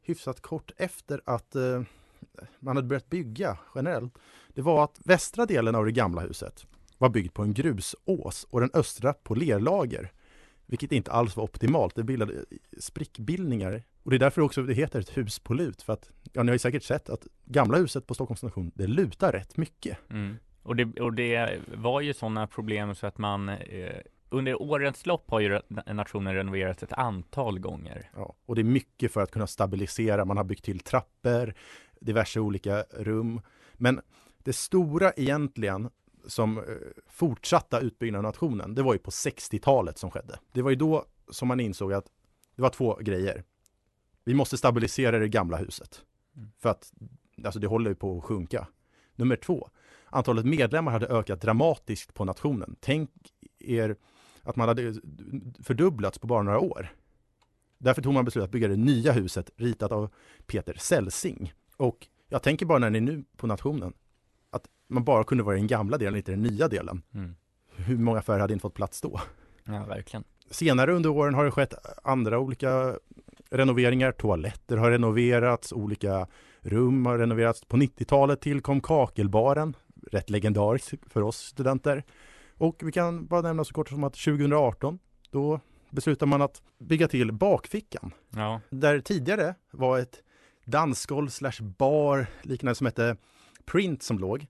hyfsat 0.03 0.41
kort 0.41 0.73
efter 0.77 1.21
att 1.25 1.57
eh, 1.57 1.83
man 2.61 2.77
hade 2.77 2.89
börjat 2.89 3.11
bygga 3.11 3.59
generellt, 3.75 4.15
det 4.55 4.63
var 4.63 4.85
att 4.85 5.01
västra 5.05 5.47
delen 5.47 5.75
av 5.75 5.85
det 5.85 5.93
gamla 5.93 6.21
huset 6.21 6.67
var 6.99 7.09
byggt 7.09 7.35
på 7.35 7.43
en 7.43 7.55
grusås 7.55 8.47
och 8.51 8.61
den 8.61 8.71
östra 8.75 9.13
på 9.13 9.35
lerlager. 9.35 10.13
Vilket 10.67 10.93
inte 10.93 11.13
alls 11.13 11.37
var 11.37 11.45
optimalt. 11.45 11.95
Det 11.95 12.03
bildade 12.03 12.45
sprickbildningar. 12.79 13.83
Och 14.03 14.11
det 14.11 14.17
är 14.17 14.19
därför 14.19 14.43
också 14.43 14.63
det 14.63 14.75
heter 14.75 15.01
ett 15.01 15.17
hus 15.17 15.39
på 15.39 15.55
lut. 15.55 15.83
För 15.83 15.93
att, 15.93 16.11
ja, 16.33 16.43
ni 16.43 16.49
har 16.49 16.55
ju 16.55 16.59
säkert 16.59 16.83
sett 16.83 17.11
att 17.11 17.27
gamla 17.45 17.79
huset 17.79 18.07
på 18.07 18.15
Stockholms 18.15 18.39
station, 18.39 18.73
det 18.75 18.87
lutar 18.87 19.33
rätt 19.33 19.57
mycket. 19.57 19.99
Mm. 20.11 20.37
Och, 20.63 20.77
det, 20.77 21.01
och 21.01 21.13
det 21.13 21.61
var 21.75 22.01
ju 22.01 22.15
sådana 22.15 22.47
problem 22.47 22.95
så 22.95 23.07
att 23.07 23.19
man 23.19 23.49
eh, 23.49 23.97
under 24.29 24.63
årens 24.63 25.07
lopp 25.07 25.31
har 25.31 25.41
ju 25.41 25.61
nationen 25.87 26.35
renoverats 26.35 26.83
ett 26.83 26.93
antal 26.93 27.59
gånger. 27.59 28.11
Ja, 28.17 28.35
och 28.47 28.55
det 28.55 28.61
är 28.61 28.65
mycket 28.65 29.13
för 29.13 29.23
att 29.23 29.31
kunna 29.31 29.47
stabilisera. 29.47 30.25
Man 30.25 30.37
har 30.37 30.45
byggt 30.45 30.65
till 30.65 30.81
trappor, 30.81 31.55
diverse 32.01 32.41
olika 32.41 32.85
rum. 32.91 33.41
Men 33.73 34.01
det 34.39 34.53
stora 34.53 35.13
egentligen 35.17 35.91
som 36.27 36.59
eh, 36.59 36.65
fortsatta 37.07 37.81
utbyggnaden 37.81 38.27
av 38.27 38.33
nationen, 38.33 38.75
det 38.75 38.83
var 38.83 38.93
ju 38.93 38.99
på 38.99 39.11
60-talet 39.11 39.99
som 39.99 40.11
skedde. 40.11 40.39
Det 40.53 40.63
var 40.63 40.71
ju 40.71 40.77
då 40.77 41.05
som 41.31 41.49
man 41.49 41.61
insåg 41.61 41.93
att 41.93 42.07
det 42.57 42.63
var 42.63 42.71
två 42.71 42.99
grejer. 43.01 43.45
Vi 44.25 44.35
måste 44.35 44.57
stabilisera 44.57 45.19
det 45.19 45.29
gamla 45.29 45.57
huset. 45.57 46.03
Mm. 46.37 46.51
För 46.59 46.69
att 46.69 46.93
alltså 47.45 47.61
det 47.61 47.67
håller 47.67 47.91
ju 47.91 47.95
på 47.95 48.19
att 48.19 48.25
sjunka. 48.25 48.67
Nummer 49.17 49.37
två, 49.37 49.69
antalet 50.07 50.45
medlemmar 50.45 50.93
hade 50.93 51.07
ökat 51.07 51.41
dramatiskt 51.41 52.15
på 52.15 52.25
nationen. 52.25 52.77
Tänk 52.81 53.11
er 53.59 53.97
att 54.43 54.57
man 54.57 54.69
hade 54.69 54.95
fördubblats 55.63 56.19
på 56.19 56.27
bara 56.27 56.43
några 56.43 56.59
år. 56.59 56.89
Därför 57.79 58.03
tog 58.03 58.15
man 58.15 58.25
beslut 58.25 58.45
att 58.45 58.51
bygga 58.51 58.69
det 58.69 58.77
nya 58.77 59.13
huset 59.13 59.51
ritat 59.57 59.93
av 59.93 60.15
Peter 60.47 60.75
Celsing. 60.79 61.53
Och 61.77 62.07
jag 62.29 62.43
tänker 62.43 62.67
bara 62.67 62.79
när 62.79 62.91
ni 62.91 62.99
är 62.99 63.03
nu 63.03 63.25
på 63.37 63.47
nationen, 63.47 63.93
man 64.93 65.05
bara 65.05 65.25
kunde 65.25 65.45
vara 65.45 65.57
i 65.57 65.59
den 65.59 65.67
gamla 65.67 65.99
delen, 65.99 66.17
inte 66.17 66.33
den 66.33 66.43
nya 66.43 66.69
delen. 66.69 67.03
Mm. 67.15 67.35
Hur 67.77 67.99
många 67.99 68.19
affärer 68.19 68.39
hade 68.39 68.53
inte 68.53 68.63
fått 68.63 68.75
plats 68.75 69.01
då? 69.01 69.21
Ja, 69.65 69.85
verkligen. 69.85 70.25
Senare 70.51 70.93
under 70.93 71.11
åren 71.11 71.35
har 71.35 71.45
det 71.45 71.51
skett 71.51 71.75
andra 72.03 72.39
olika 72.39 72.97
renoveringar. 73.51 74.13
Toaletter 74.13 74.77
har 74.77 74.91
renoverats, 74.91 75.73
olika 75.73 76.27
rum 76.61 77.07
har 77.07 77.19
renoverats. 77.19 77.65
På 77.65 77.77
90-talet 77.77 78.41
tillkom 78.41 78.81
kakelbaren, 78.81 79.77
rätt 80.13 80.31
legendarisk 80.31 80.95
för 81.07 81.23
oss 81.23 81.39
studenter. 81.39 82.05
Och 82.57 82.81
vi 82.85 82.93
kan 82.93 83.27
bara 83.27 83.41
nämna 83.41 83.65
så 83.65 83.75
kort 83.75 83.89
som 83.89 84.05
att 84.05 84.15
2018, 84.15 84.99
då 85.31 85.61
beslutar 85.91 86.27
man 86.27 86.43
att 86.43 86.63
bygga 86.79 87.09
till 87.09 87.33
bakfickan. 87.33 88.15
Ja. 88.31 88.61
Där 88.71 89.01
tidigare 89.01 89.55
var 89.71 89.99
ett 89.99 90.23
dansgolv 90.65 91.29
slash 91.29 91.63
bar 91.79 92.27
liknande 92.43 92.75
som 92.75 92.87
hette 92.87 93.17
Print 93.65 94.03
som 94.03 94.19
låg. 94.19 94.47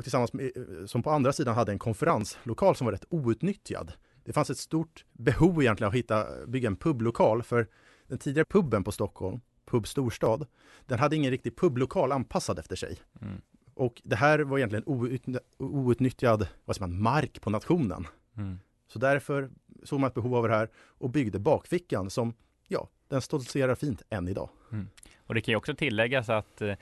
Och 0.00 0.04
tillsammans 0.04 0.32
med, 0.32 0.52
som 0.86 1.02
på 1.02 1.10
andra 1.10 1.32
sidan 1.32 1.54
hade 1.54 1.72
en 1.72 1.78
konferenslokal 1.78 2.76
som 2.76 2.84
var 2.84 2.92
rätt 2.92 3.04
outnyttjad. 3.08 3.92
Det 4.24 4.32
fanns 4.32 4.50
ett 4.50 4.58
stort 4.58 5.04
behov 5.12 5.62
egentligen 5.62 5.88
att 5.88 5.94
hitta, 5.94 6.46
bygga 6.46 6.66
en 6.66 6.76
publokal 6.76 7.42
för 7.42 7.68
den 8.06 8.18
tidigare 8.18 8.44
puben 8.44 8.84
på 8.84 8.92
Stockholm, 8.92 9.40
Pub 9.66 9.86
Storstad, 9.86 10.46
den 10.86 10.98
hade 10.98 11.16
ingen 11.16 11.30
riktig 11.30 11.56
publokal 11.56 12.12
anpassad 12.12 12.58
efter 12.58 12.76
sig. 12.76 12.98
Mm. 13.22 13.40
Och 13.74 14.02
det 14.04 14.16
här 14.16 14.38
var 14.38 14.58
egentligen 14.58 14.84
outnyttjad, 14.86 15.42
outnyttjad 15.58 16.48
vad 16.64 16.76
säger 16.76 16.88
man, 16.88 17.02
mark 17.02 17.40
på 17.40 17.50
nationen. 17.50 18.06
Mm. 18.36 18.58
Så 18.88 18.98
därför 18.98 19.50
såg 19.84 20.00
man 20.00 20.08
ett 20.08 20.14
behov 20.14 20.34
av 20.34 20.48
det 20.48 20.54
här 20.54 20.68
och 20.76 21.10
byggde 21.10 21.38
bakfickan 21.38 22.10
som, 22.10 22.34
ja, 22.68 22.88
den 23.08 23.22
stoltserar 23.22 23.74
fint 23.74 24.02
än 24.10 24.28
idag. 24.28 24.50
Mm. 24.72 24.88
Och 25.26 25.34
det 25.34 25.40
kan 25.40 25.52
ju 25.52 25.56
också 25.56 25.74
tilläggas 25.74 26.28
att 26.28 26.62
eh, 26.62 26.74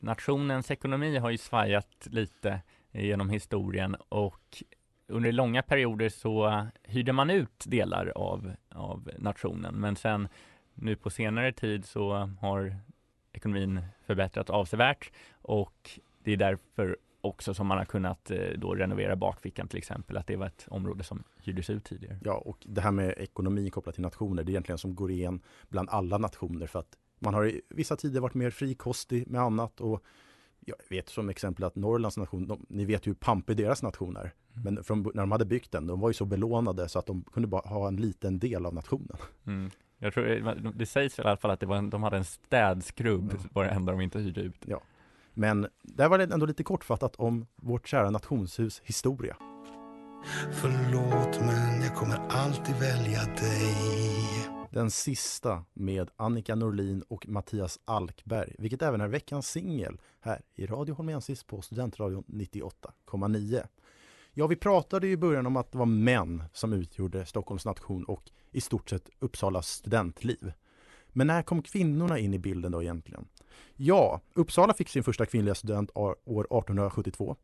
nationens 0.00 0.70
ekonomi 0.70 1.18
har 1.18 1.30
ju 1.30 1.38
svajat 1.38 2.08
lite 2.10 2.60
genom 2.92 3.30
historien 3.30 3.96
och 4.08 4.62
under 5.06 5.32
långa 5.32 5.62
perioder 5.62 6.08
så 6.08 6.66
hyrde 6.82 7.12
man 7.12 7.30
ut 7.30 7.64
delar 7.66 8.12
av, 8.14 8.52
av 8.68 9.10
nationen 9.18 9.74
men 9.74 9.96
sen 9.96 10.28
nu 10.74 10.96
på 10.96 11.10
senare 11.10 11.52
tid 11.52 11.84
så 11.84 12.30
har 12.40 12.76
ekonomin 13.32 13.80
förbättrats 14.06 14.50
avsevärt 14.50 15.12
och 15.32 15.90
det 16.22 16.32
är 16.32 16.36
därför 16.36 16.96
också 17.20 17.54
som 17.54 17.66
man 17.66 17.78
har 17.78 17.84
kunnat 17.84 18.30
eh, 18.30 18.38
då 18.56 18.74
renovera 18.74 19.16
bakfickan 19.16 19.68
till 19.68 19.78
exempel, 19.78 20.16
att 20.16 20.26
det 20.26 20.36
var 20.36 20.46
ett 20.46 20.66
område 20.70 21.04
som 21.04 21.22
hyrdes 21.42 21.70
ut 21.70 21.84
tidigare. 21.84 22.18
Ja, 22.24 22.32
och 22.32 22.58
det 22.66 22.80
här 22.80 22.90
med 22.90 23.14
ekonomi 23.16 23.70
kopplat 23.70 23.94
till 23.94 24.02
nationer, 24.02 24.44
det 24.44 24.50
är 24.50 24.52
egentligen 24.52 24.78
som 24.78 24.94
går 24.94 25.10
igen 25.10 25.40
bland 25.68 25.88
alla 25.88 26.18
nationer 26.18 26.66
för 26.66 26.78
att 26.78 26.96
man 27.18 27.34
har 27.34 27.46
i 27.46 27.60
vissa 27.68 27.96
tider 27.96 28.20
varit 28.20 28.34
mer 28.34 28.50
frikostig 28.50 29.28
med 29.28 29.40
annat 29.40 29.80
och 29.80 30.04
jag 30.60 30.76
vet 30.88 31.08
som 31.08 31.28
exempel 31.28 31.64
att 31.64 31.76
Norrlands 31.76 32.16
nation, 32.16 32.46
de, 32.46 32.66
ni 32.68 32.84
vet 32.84 33.06
ju 33.06 33.10
hur 33.10 33.14
pampig 33.14 33.56
deras 33.56 33.82
nation 33.82 34.16
är. 34.16 34.20
Mm. 34.20 34.74
Men 34.74 34.84
från, 34.84 35.02
när 35.02 35.22
de 35.22 35.32
hade 35.32 35.44
byggt 35.44 35.72
den, 35.72 35.86
de 35.86 36.00
var 36.00 36.08
ju 36.08 36.14
så 36.14 36.24
belånade 36.24 36.88
så 36.88 36.98
att 36.98 37.06
de 37.06 37.24
kunde 37.32 37.48
bara 37.48 37.68
ha 37.68 37.88
en 37.88 37.96
liten 37.96 38.38
del 38.38 38.66
av 38.66 38.74
nationen. 38.74 39.16
Mm. 39.46 39.70
Jag 39.98 40.14
tror 40.14 40.72
det 40.74 40.86
sägs 40.86 41.18
väl 41.18 41.26
i 41.26 41.28
alla 41.28 41.36
fall 41.36 41.50
att 41.50 41.60
det 41.60 41.66
var 41.66 41.76
en, 41.76 41.90
de 41.90 42.02
hade 42.02 42.16
en 42.16 42.24
städskrubb, 42.24 43.30
mm. 43.30 43.42
var 43.52 43.64
det 43.64 43.70
enda 43.70 43.92
de 43.92 44.00
inte 44.00 44.18
hyrde 44.18 44.40
ut. 44.40 44.64
Ja. 44.66 44.80
Men 45.34 45.66
där 45.82 46.08
var 46.08 46.18
det 46.18 46.34
ändå 46.34 46.46
lite 46.46 46.62
kortfattat 46.62 47.16
om 47.16 47.46
vårt 47.56 47.88
kära 47.88 48.10
nationshus 48.10 48.82
historia. 48.84 49.36
Förlåt 50.52 51.40
men 51.40 51.82
jag 51.82 51.94
kommer 51.94 52.18
alltid 52.28 52.74
välja 52.74 53.24
dig. 53.24 54.37
Den 54.70 54.90
sista 54.90 55.64
med 55.72 56.10
Annika 56.16 56.54
Norlin 56.54 57.02
och 57.08 57.28
Mattias 57.28 57.78
Alkberg, 57.84 58.54
vilket 58.58 58.82
även 58.82 59.00
är 59.00 59.08
veckans 59.08 59.48
singel 59.48 60.00
här 60.20 60.42
i 60.54 60.66
Radio 60.66 60.94
Holmensis 60.94 61.44
på 61.44 61.62
Studentradion 61.62 62.24
98,9. 62.26 63.62
Ja, 64.32 64.46
vi 64.46 64.56
pratade 64.56 65.08
i 65.08 65.16
början 65.16 65.46
om 65.46 65.56
att 65.56 65.72
det 65.72 65.78
var 65.78 65.86
män 65.86 66.44
som 66.52 66.72
utgjorde 66.72 67.26
Stockholms 67.26 67.64
nation 67.64 68.04
och 68.04 68.30
i 68.50 68.60
stort 68.60 68.90
sett 68.90 69.08
Uppsalas 69.18 69.68
studentliv. 69.68 70.52
Men 71.08 71.26
när 71.26 71.42
kom 71.42 71.62
kvinnorna 71.62 72.18
in 72.18 72.34
i 72.34 72.38
bilden 72.38 72.72
då 72.72 72.82
egentligen? 72.82 73.28
Ja, 73.76 74.20
Uppsala 74.34 74.74
fick 74.74 74.88
sin 74.88 75.04
första 75.04 75.26
kvinnliga 75.26 75.54
student 75.54 75.90
år 75.94 76.12
1872. 76.12 77.36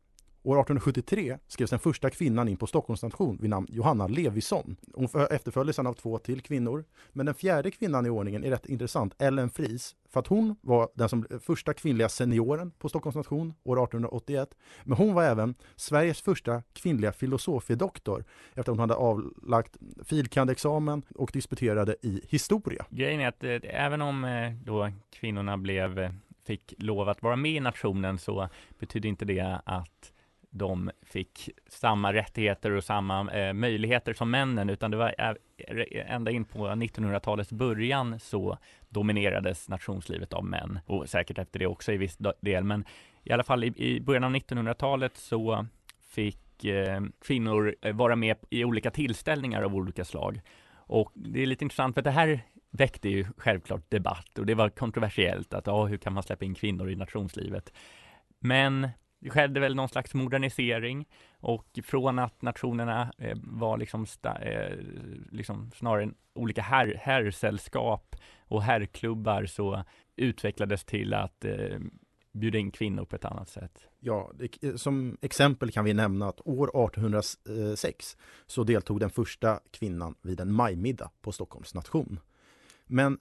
År 0.45 0.55
1873 0.55 1.37
skrevs 1.47 1.69
den 1.69 1.79
första 1.79 2.09
kvinnan 2.09 2.47
in 2.47 2.57
på 2.57 2.67
Stockholms 2.67 3.03
nation 3.03 3.37
vid 3.41 3.49
namn 3.49 3.67
Johanna 3.69 4.07
Levison. 4.07 4.75
Hon 4.93 5.09
efterföljdes 5.29 5.79
av 5.79 5.93
två 5.93 6.17
till 6.17 6.41
kvinnor. 6.41 6.85
Men 7.13 7.25
den 7.25 7.35
fjärde 7.35 7.71
kvinnan 7.71 8.05
i 8.05 8.09
ordningen 8.09 8.43
är 8.43 8.49
rätt 8.49 8.65
intressant, 8.65 9.15
Ellen 9.21 9.49
Fries. 9.49 9.95
För 10.09 10.19
att 10.19 10.27
hon 10.27 10.55
var 10.61 10.89
den 10.93 11.09
som 11.09 11.25
första 11.41 11.73
kvinnliga 11.73 12.09
senioren 12.09 12.71
på 12.71 12.89
Stockholms 12.89 13.15
nation 13.15 13.53
år 13.63 13.83
1881. 13.83 14.49
Men 14.83 14.97
hon 14.97 15.13
var 15.13 15.23
även 15.23 15.55
Sveriges 15.75 16.21
första 16.21 16.63
kvinnliga 16.73 17.11
filosofiedoktor 17.11 18.23
efter 18.49 18.59
att 18.59 18.67
hon 18.67 18.79
hade 18.79 18.95
avlagt 18.95 19.77
filkandexamen 20.03 21.01
och 21.15 21.29
disputerade 21.33 21.95
i 22.01 22.21
historia. 22.29 22.85
Grejen 22.89 23.21
är 23.21 23.27
att 23.27 23.43
eh, 23.43 23.59
även 23.63 24.01
om 24.01 24.23
eh, 24.25 24.51
då 24.65 24.91
kvinnorna 25.11 25.57
blev, 25.57 25.99
eh, 25.99 26.11
fick 26.47 26.73
lov 26.77 27.09
att 27.09 27.23
vara 27.23 27.35
med 27.35 27.51
i 27.51 27.59
nationen 27.59 28.17
så 28.17 28.49
betyder 28.79 29.09
inte 29.09 29.25
det 29.25 29.59
att 29.65 30.11
de 30.57 30.91
fick 31.01 31.49
samma 31.67 32.13
rättigheter 32.13 32.71
och 32.71 32.83
samma 32.83 33.31
eh, 33.31 33.53
möjligheter 33.53 34.13
som 34.13 34.31
männen, 34.31 34.69
utan 34.69 34.91
det 34.91 34.97
var 34.97 35.15
ända 35.91 36.31
in 36.31 36.45
på 36.45 36.67
1900-talets 36.67 37.51
början 37.51 38.19
så 38.19 38.57
dominerades 38.89 39.69
nationslivet 39.69 40.33
av 40.33 40.45
män 40.45 40.79
och 40.85 41.09
säkert 41.09 41.37
efter 41.37 41.59
det 41.59 41.67
också 41.67 41.91
i 41.91 41.97
viss 41.97 42.17
del. 42.41 42.63
Men 42.63 42.85
i 43.23 43.31
alla 43.31 43.43
fall 43.43 43.63
i, 43.63 43.73
i 43.77 44.01
början 44.01 44.23
av 44.23 44.31
1900-talet 44.31 45.17
så 45.17 45.65
fick 46.09 46.65
eh, 46.65 47.01
kvinnor 47.25 47.75
eh, 47.81 47.95
vara 47.95 48.15
med 48.15 48.37
i 48.49 48.63
olika 48.63 48.91
tillställningar 48.91 49.61
av 49.61 49.75
olika 49.75 50.05
slag. 50.05 50.41
Och 50.73 51.11
det 51.13 51.41
är 51.41 51.45
lite 51.45 51.65
intressant 51.65 51.95
för 51.95 52.01
det 52.01 52.11
här 52.11 52.41
väckte 52.71 53.09
ju 53.09 53.25
självklart 53.37 53.91
debatt 53.91 54.39
och 54.39 54.45
det 54.45 54.55
var 54.55 54.69
kontroversiellt 54.69 55.53
att 55.53 55.67
ja, 55.67 55.85
hur 55.85 55.97
kan 55.97 56.13
man 56.13 56.23
släppa 56.23 56.45
in 56.45 56.55
kvinnor 56.55 56.89
i 56.89 56.95
nationslivet? 56.95 57.73
Men 58.39 58.89
det 59.25 59.31
skedde 59.31 59.59
väl 59.59 59.75
någon 59.75 59.89
slags 59.89 60.13
modernisering 60.13 61.05
och 61.39 61.79
från 61.83 62.19
att 62.19 62.41
nationerna 62.41 63.13
eh, 63.17 63.37
var 63.43 63.77
liksom, 63.77 64.05
eh, 64.41 64.77
liksom 65.31 65.71
snarare 65.75 66.09
olika 66.33 66.61
herr, 66.61 66.95
herrsällskap 67.01 68.15
och 68.47 68.63
herrklubbar 68.63 69.45
så 69.45 69.83
utvecklades 70.15 70.85
till 70.85 71.13
att 71.13 71.45
eh, 71.45 71.79
bjuda 72.31 72.57
in 72.57 72.71
kvinnor 72.71 73.05
på 73.05 73.15
ett 73.15 73.25
annat 73.25 73.49
sätt. 73.49 73.87
Ja, 73.99 74.31
det, 74.35 74.77
som 74.81 75.17
exempel 75.21 75.71
kan 75.71 75.85
vi 75.85 75.93
nämna 75.93 76.27
att 76.29 76.41
år 76.47 76.85
1806 76.85 78.17
så 78.45 78.63
deltog 78.63 78.99
den 78.99 79.09
första 79.09 79.59
kvinnan 79.71 80.15
vid 80.21 80.39
en 80.39 80.53
majmiddag 80.53 81.09
på 81.21 81.31
Stockholms 81.31 81.73
nation. 81.73 82.19
Men 82.85 83.19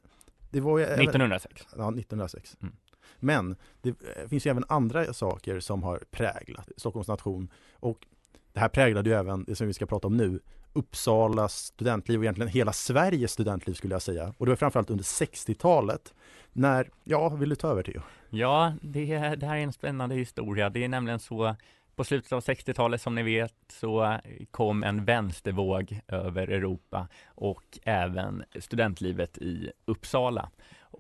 det 0.51 0.61
var 0.61 0.79
ju... 0.79 0.85
1906? 0.85 1.67
Ja, 1.77 1.89
1906. 1.89 2.57
Mm. 2.63 2.75
Men 3.21 3.57
det 3.83 3.89
eh, 3.89 4.29
finns 4.29 4.47
ju 4.47 4.51
även 4.51 4.65
andra 4.69 5.13
saker 5.13 5.61
som 5.61 5.83
har 5.83 6.03
präglat 6.11 6.69
Stockholms 6.77 7.09
nation 7.09 7.49
och 7.73 8.07
det 8.53 8.61
här 8.61 8.69
präglade 8.69 9.11
ju 9.11 9.17
även 9.17 9.45
det 9.45 9.55
som 9.55 9.67
vi 9.67 9.73
ska 9.73 9.87
prata 9.87 10.07
om 10.07 10.17
nu 10.17 10.41
Uppsalas 10.77 11.57
studentliv 11.57 12.19
och 12.19 12.25
egentligen 12.25 12.49
hela 12.49 12.73
Sveriges 12.73 13.33
studentliv 13.33 13.75
skulle 13.75 13.95
jag 13.95 14.03
säga. 14.03 14.35
Och 14.39 14.47
det 14.47 14.51
var 14.51 14.57
framförallt 14.57 14.91
under 14.91 15.05
60-talet 15.05 16.15
när, 16.53 16.91
ja, 17.05 17.29
vill 17.29 17.49
du 17.49 17.57
ta 17.57 17.69
över 17.69 17.83
Theo? 17.83 18.03
Ja, 18.31 18.75
det, 18.83 19.05
det 19.35 19.47
här 19.47 19.57
är 19.57 19.61
en 19.61 19.73
spännande 19.73 20.15
historia. 20.15 20.71
Det 20.71 20.85
är 20.85 20.89
nämligen 20.89 21.19
så 21.19 21.57
på 21.97 22.05
slutet 22.05 22.33
av 22.33 22.41
60-talet 22.41 23.03
som 23.03 23.15
ni 23.15 23.23
vet 23.23 23.55
så 23.69 24.19
kom 24.51 24.85
en 24.85 25.05
vänstervåg 25.05 26.01
över 26.09 26.49
Europa 26.49 27.09
och 27.27 27.79
även 27.83 28.45
studentlivet 28.61 29.39
i 29.39 29.73
Uppsala 29.85 30.51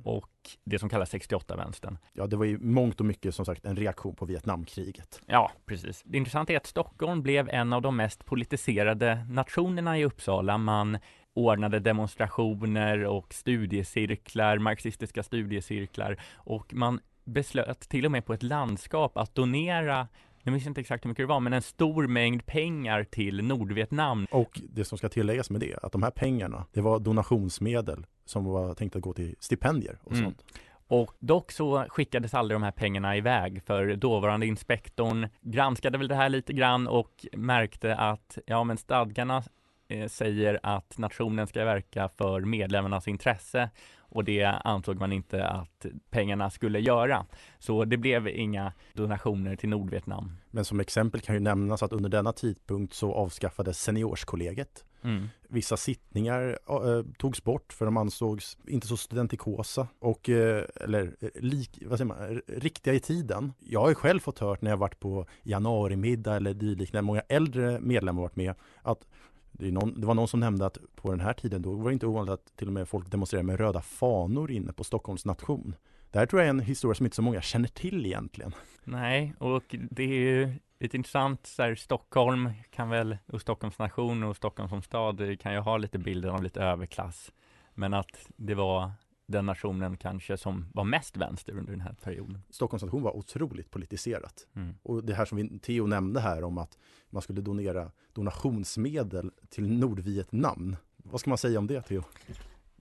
och 0.04 0.30
det 0.64 0.78
som 0.78 0.88
kallas 0.88 1.14
68-vänstern. 1.14 1.98
Ja, 2.12 2.26
det 2.26 2.36
var 2.36 2.44
ju 2.44 2.58
mångt 2.58 3.00
och 3.00 3.06
mycket 3.06 3.34
som 3.34 3.44
sagt 3.44 3.64
en 3.64 3.76
reaktion 3.76 4.16
på 4.16 4.24
Vietnamkriget. 4.24 5.20
Ja, 5.26 5.50
precis. 5.66 6.02
Det 6.04 6.18
intressanta 6.18 6.52
är 6.52 6.56
att 6.56 6.66
Stockholm 6.66 7.22
blev 7.22 7.48
en 7.48 7.72
av 7.72 7.82
de 7.82 7.96
mest 7.96 8.24
politiserade 8.24 9.26
nationerna 9.30 9.98
i 9.98 10.04
Uppsala. 10.04 10.58
Man 10.58 10.98
ordnade 11.34 11.78
demonstrationer 11.78 13.04
och 13.04 13.34
studiecirklar, 13.34 14.58
marxistiska 14.58 15.22
studiecirklar 15.22 16.20
och 16.34 16.74
man 16.74 17.00
beslöt 17.24 17.80
till 17.80 18.04
och 18.06 18.12
med 18.12 18.26
på 18.26 18.34
ett 18.34 18.42
landskap 18.42 19.16
att 19.16 19.34
donera 19.34 20.08
jag 20.46 20.52
minns 20.52 20.66
inte 20.66 20.80
exakt 20.80 21.04
hur 21.04 21.08
mycket 21.08 21.22
det 21.22 21.26
var, 21.26 21.40
men 21.40 21.52
en 21.52 21.62
stor 21.62 22.06
mängd 22.06 22.46
pengar 22.46 23.04
till 23.04 23.44
Nordvietnam. 23.44 24.26
Och 24.30 24.60
det 24.70 24.84
som 24.84 24.98
ska 24.98 25.08
tilläggas 25.08 25.50
med 25.50 25.60
det, 25.60 25.78
att 25.82 25.92
de 25.92 26.02
här 26.02 26.10
pengarna, 26.10 26.66
det 26.72 26.80
var 26.80 26.98
donationsmedel 26.98 28.06
som 28.24 28.44
var 28.44 28.74
tänkt 28.74 28.96
att 28.96 29.02
gå 29.02 29.12
till 29.12 29.36
stipendier 29.38 29.98
och 30.04 30.12
mm. 30.12 30.24
sånt. 30.24 30.44
Och 30.86 31.14
dock 31.18 31.52
så 31.52 31.86
skickades 31.88 32.34
aldrig 32.34 32.56
de 32.56 32.62
här 32.62 32.70
pengarna 32.70 33.16
iväg 33.16 33.62
för 33.62 33.96
dåvarande 33.96 34.46
inspektorn 34.46 35.28
granskade 35.40 35.98
väl 35.98 36.08
det 36.08 36.14
här 36.14 36.28
lite 36.28 36.52
grann 36.52 36.88
och 36.88 37.26
märkte 37.32 37.96
att 37.96 38.38
ja 38.46 38.64
men 38.64 38.76
stadgarna 38.76 39.42
eh, 39.88 40.08
säger 40.08 40.60
att 40.62 40.98
nationen 40.98 41.46
ska 41.46 41.64
verka 41.64 42.08
för 42.08 42.40
medlemmarnas 42.40 43.08
intresse 43.08 43.70
och 44.14 44.24
det 44.24 44.44
ansåg 44.44 45.00
man 45.00 45.12
inte 45.12 45.46
att 45.46 45.86
pengarna 46.10 46.50
skulle 46.50 46.80
göra. 46.80 47.26
Så 47.58 47.84
det 47.84 47.96
blev 47.96 48.28
inga 48.28 48.72
donationer 48.92 49.56
till 49.56 49.68
Nordvietnam. 49.68 50.36
Men 50.50 50.64
som 50.64 50.80
exempel 50.80 51.20
kan 51.20 51.34
ju 51.34 51.40
nämnas 51.40 51.82
att 51.82 51.92
under 51.92 52.08
denna 52.10 52.32
tidpunkt 52.32 52.94
så 52.94 53.14
avskaffades 53.14 53.82
seniorskollegiet. 53.82 54.84
Mm. 55.04 55.28
Vissa 55.48 55.76
sittningar 55.76 56.58
äh, 56.68 57.02
togs 57.18 57.44
bort 57.44 57.72
för 57.72 57.84
de 57.84 57.96
ansågs 57.96 58.58
inte 58.66 58.86
så 58.86 58.96
studentikosa 58.96 59.88
och 59.98 60.28
äh, 60.28 60.64
eller 60.80 61.16
eh, 61.20 61.28
lik, 61.34 61.82
vad 61.86 61.98
säger 61.98 62.08
man, 62.08 62.40
riktiga 62.46 62.94
i 62.94 63.00
tiden. 63.00 63.52
Jag 63.60 63.80
har 63.80 63.88
ju 63.88 63.94
själv 63.94 64.20
fått 64.20 64.38
hört 64.38 64.62
när 64.62 64.70
jag 64.70 64.76
varit 64.76 65.00
på 65.00 65.26
januarimiddag 65.42 66.36
eller 66.36 66.54
dylikt 66.54 66.92
när 66.92 67.02
många 67.02 67.20
äldre 67.20 67.80
medlemmar 67.80 68.22
varit 68.22 68.36
med 68.36 68.54
att 68.82 69.06
det, 69.52 69.70
någon, 69.70 70.00
det, 70.00 70.06
var 70.06 70.14
någon 70.14 70.28
som 70.28 70.40
nämnde 70.40 70.66
att 70.66 70.78
på 70.94 71.10
den 71.10 71.20
här 71.20 71.32
tiden 71.32 71.62
då 71.62 71.74
var 71.74 71.90
det 71.90 71.92
inte 71.92 72.06
ovanligt 72.06 72.32
att 72.32 72.56
till 72.56 72.66
och 72.66 72.72
med 72.72 72.88
folk 72.88 73.10
demonstrerade 73.10 73.46
med 73.46 73.60
röda 73.60 73.80
fanor 73.82 74.50
inne 74.50 74.72
på 74.72 74.84
Stockholms 74.84 75.24
nation. 75.24 75.74
Det 76.14 76.20
här 76.20 76.26
tror 76.26 76.42
jag 76.42 76.46
är 76.46 76.50
en 76.50 76.60
historia 76.60 76.94
som 76.94 77.06
inte 77.06 77.16
så 77.16 77.22
många 77.22 77.42
känner 77.42 77.68
till 77.68 78.06
egentligen. 78.06 78.54
Nej, 78.84 79.34
och 79.38 79.76
det 79.90 80.02
är 80.02 80.08
ju 80.08 80.54
lite 80.80 80.96
intressant, 80.96 81.46
så 81.46 81.62
här, 81.62 81.74
Stockholm 81.74 82.50
kan 82.70 82.90
väl, 82.90 83.18
och 83.26 83.40
Stockholms 83.40 83.78
nation 83.78 84.22
och 84.22 84.36
Stockholm 84.36 84.68
som 84.68 84.82
stad 84.82 85.40
kan 85.40 85.52
ju 85.52 85.58
ha 85.58 85.76
lite 85.76 85.98
bilder 85.98 86.28
av 86.28 86.42
lite 86.42 86.62
överklass. 86.62 87.32
Men 87.74 87.94
att 87.94 88.28
det 88.36 88.54
var 88.54 88.90
den 89.26 89.46
nationen 89.46 89.96
kanske 89.96 90.36
som 90.36 90.66
var 90.74 90.84
mest 90.84 91.16
vänster 91.16 91.52
under 91.52 91.72
den 91.72 91.80
här 91.80 91.94
perioden. 92.02 92.42
Stockholms 92.50 92.82
nation 92.82 93.02
var 93.02 93.16
otroligt 93.16 93.70
politiserat. 93.70 94.46
Mm. 94.56 94.74
Och 94.82 95.04
det 95.04 95.14
här 95.14 95.24
som 95.24 95.38
vi, 95.38 95.58
Theo 95.58 95.86
nämnde 95.86 96.20
här 96.20 96.44
om 96.44 96.58
att 96.58 96.78
man 97.10 97.22
skulle 97.22 97.40
donera 97.40 97.90
donationsmedel 98.12 99.30
till 99.48 99.78
Nordvietnam. 99.78 100.76
Vad 100.96 101.20
ska 101.20 101.30
man 101.30 101.38
säga 101.38 101.58
om 101.58 101.66
det 101.66 101.82
Theo? 101.82 102.02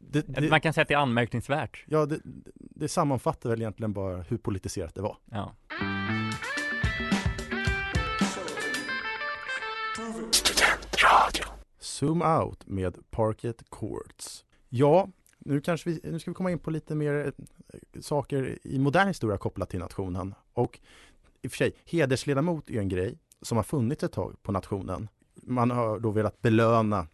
Det, 0.09 0.21
det, 0.27 0.49
man 0.49 0.61
kan 0.61 0.73
säga 0.73 0.81
att 0.81 0.87
det 0.87 0.93
är 0.93 0.97
anmärkningsvärt. 0.97 1.83
Ja, 1.87 2.05
det, 2.05 2.19
det 2.55 2.87
sammanfattar 2.87 3.49
väl 3.49 3.61
egentligen 3.61 3.93
bara 3.93 4.21
hur 4.21 4.37
politiserat 4.37 4.95
det 4.95 5.01
var. 5.01 5.17
Ja. 5.31 5.55
Zoom 11.79 12.21
out 12.21 12.67
med 12.67 12.97
Parket 13.09 13.63
Courts. 13.69 14.45
Ja, 14.69 15.09
nu, 15.39 15.61
kanske 15.61 15.89
vi, 15.89 15.99
nu 16.03 16.19
ska 16.19 16.31
vi 16.31 16.35
komma 16.35 16.51
in 16.51 16.59
på 16.59 16.71
lite 16.71 16.95
mer 16.95 17.25
eh, 17.25 18.01
saker 18.01 18.59
i 18.63 18.79
modern 18.79 19.07
historia 19.07 19.37
kopplat 19.37 19.69
till 19.69 19.79
nationen. 19.79 20.35
Och 20.53 20.79
i 21.41 21.47
och 21.47 21.51
för 21.51 21.57
sig, 21.57 21.75
hedersledamot 21.85 22.69
är 22.69 22.79
en 22.79 22.89
grej 22.89 23.19
som 23.41 23.57
har 23.57 23.63
funnits 23.63 24.03
ett 24.03 24.11
tag 24.11 24.43
på 24.43 24.51
nationen. 24.51 25.09
Man 25.35 25.71
har 25.71 25.99
då 25.99 26.11
velat 26.11 26.41
belöna 26.41 27.07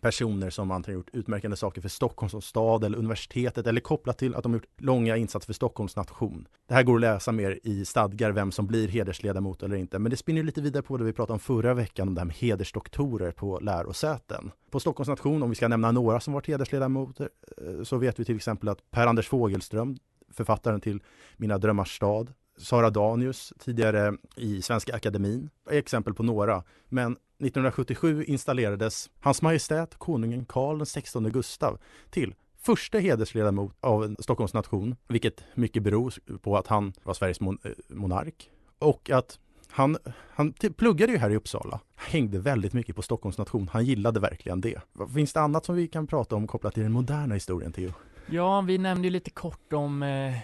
personer 0.00 0.50
som 0.50 0.70
antingen 0.70 0.98
gjort 0.98 1.10
utmärkande 1.12 1.56
saker 1.56 1.80
för 1.80 1.88
Stockholm 1.88 2.30
som 2.30 2.42
stad 2.42 2.84
eller 2.84 2.98
universitetet 2.98 3.66
eller 3.66 3.80
kopplat 3.80 4.18
till 4.18 4.34
att 4.34 4.42
de 4.42 4.54
gjort 4.54 4.66
långa 4.76 5.16
insatser 5.16 5.46
för 5.46 5.52
Stockholms 5.52 5.96
nation. 5.96 6.48
Det 6.66 6.74
här 6.74 6.82
går 6.82 6.94
att 6.94 7.00
läsa 7.00 7.32
mer 7.32 7.58
i 7.62 7.84
stadgar 7.84 8.30
vem 8.30 8.52
som 8.52 8.66
blir 8.66 8.88
hedersledamot 8.88 9.62
eller 9.62 9.76
inte, 9.76 9.98
men 9.98 10.10
det 10.10 10.16
spinner 10.16 10.42
lite 10.42 10.60
vidare 10.60 10.82
på 10.82 10.96
det 10.96 11.04
vi 11.04 11.12
pratade 11.12 11.32
om 11.32 11.40
förra 11.40 11.74
veckan 11.74 12.08
om 12.08 12.14
det 12.14 12.20
här 12.20 12.26
med 12.26 12.36
hedersdoktorer 12.36 13.30
på 13.30 13.58
lärosäten. 13.58 14.50
På 14.70 14.80
Stockholms 14.80 15.08
nation, 15.08 15.42
om 15.42 15.50
vi 15.50 15.56
ska 15.56 15.68
nämna 15.68 15.92
några 15.92 16.20
som 16.20 16.34
varit 16.34 16.46
hedersledamöter, 16.46 17.28
eh, 17.56 17.82
så 17.82 17.96
vet 17.96 18.20
vi 18.20 18.24
till 18.24 18.36
exempel 18.36 18.68
att 18.68 18.90
Per-Anders 18.90 19.28
Fogelström, 19.28 19.96
författaren 20.32 20.80
till 20.80 21.02
Mina 21.36 21.58
drömmars 21.58 21.96
stad, 21.96 22.32
Sara 22.58 22.90
Danius, 22.90 23.52
tidigare 23.58 24.16
i 24.36 24.62
Svenska 24.62 24.94
Akademin, 24.94 25.50
är 25.70 25.78
exempel 25.78 26.14
på 26.14 26.22
några. 26.22 26.64
Men 26.88 27.16
1977 27.40 28.24
installerades 28.24 29.10
Hans 29.20 29.42
Majestät 29.42 29.94
konungen 29.98 30.44
Karl 30.44 30.84
XVI 30.84 31.30
Gustav 31.30 31.78
till 32.10 32.34
första 32.62 32.98
hedersledamot 32.98 33.76
av 33.80 34.16
Stockholms 34.18 34.54
nation, 34.54 34.96
vilket 35.08 35.44
mycket 35.54 35.82
beror 35.82 36.38
på 36.38 36.56
att 36.56 36.66
han 36.66 36.92
var 37.02 37.14
Sveriges 37.14 37.40
mon 37.40 37.58
eh, 37.64 37.70
monark 37.88 38.50
och 38.78 39.10
att 39.10 39.38
han, 39.70 39.96
han 40.30 40.52
pluggade 40.76 41.12
ju 41.12 41.18
här 41.18 41.30
i 41.30 41.36
Uppsala, 41.36 41.80
hängde 41.96 42.38
väldigt 42.38 42.72
mycket 42.72 42.96
på 42.96 43.02
Stockholms 43.02 43.38
nation. 43.38 43.68
Han 43.72 43.84
gillade 43.84 44.20
verkligen 44.20 44.60
det. 44.60 44.80
Finns 45.14 45.32
det 45.32 45.40
annat 45.40 45.64
som 45.64 45.74
vi 45.76 45.88
kan 45.88 46.06
prata 46.06 46.36
om 46.36 46.46
kopplat 46.46 46.74
till 46.74 46.82
den 46.82 46.92
moderna 46.92 47.34
historien, 47.34 47.72
Theo? 47.72 47.92
Ja, 48.30 48.60
vi 48.60 48.78
nämnde 48.78 49.06
ju 49.06 49.10
lite 49.10 49.30
kort 49.30 49.72
om 49.72 50.02
eh, 50.02 50.36
eh 50.36 50.42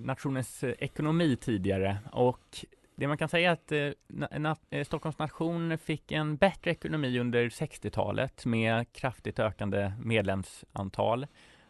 nationens 0.00 0.62
eh, 0.62 0.74
ekonomi 0.78 1.36
tidigare 1.36 1.98
och 2.12 2.66
det 2.96 3.08
man 3.08 3.18
kan 3.18 3.28
säga 3.28 3.50
är 3.50 3.52
att 3.52 3.72
eh, 3.72 3.90
na, 4.38 4.56
eh, 4.70 4.78
eh 4.78 4.84
Stockholms 4.84 5.18
nation 5.18 5.78
fick 5.78 6.12
en 6.12 6.36
bättre 6.36 6.70
ekonomi 6.70 7.18
under 7.18 7.48
60-talet 7.48 8.44
med 8.44 8.92
kraftigt 8.92 9.38
ökande 9.38 9.92
medlemsantal. 10.02 11.26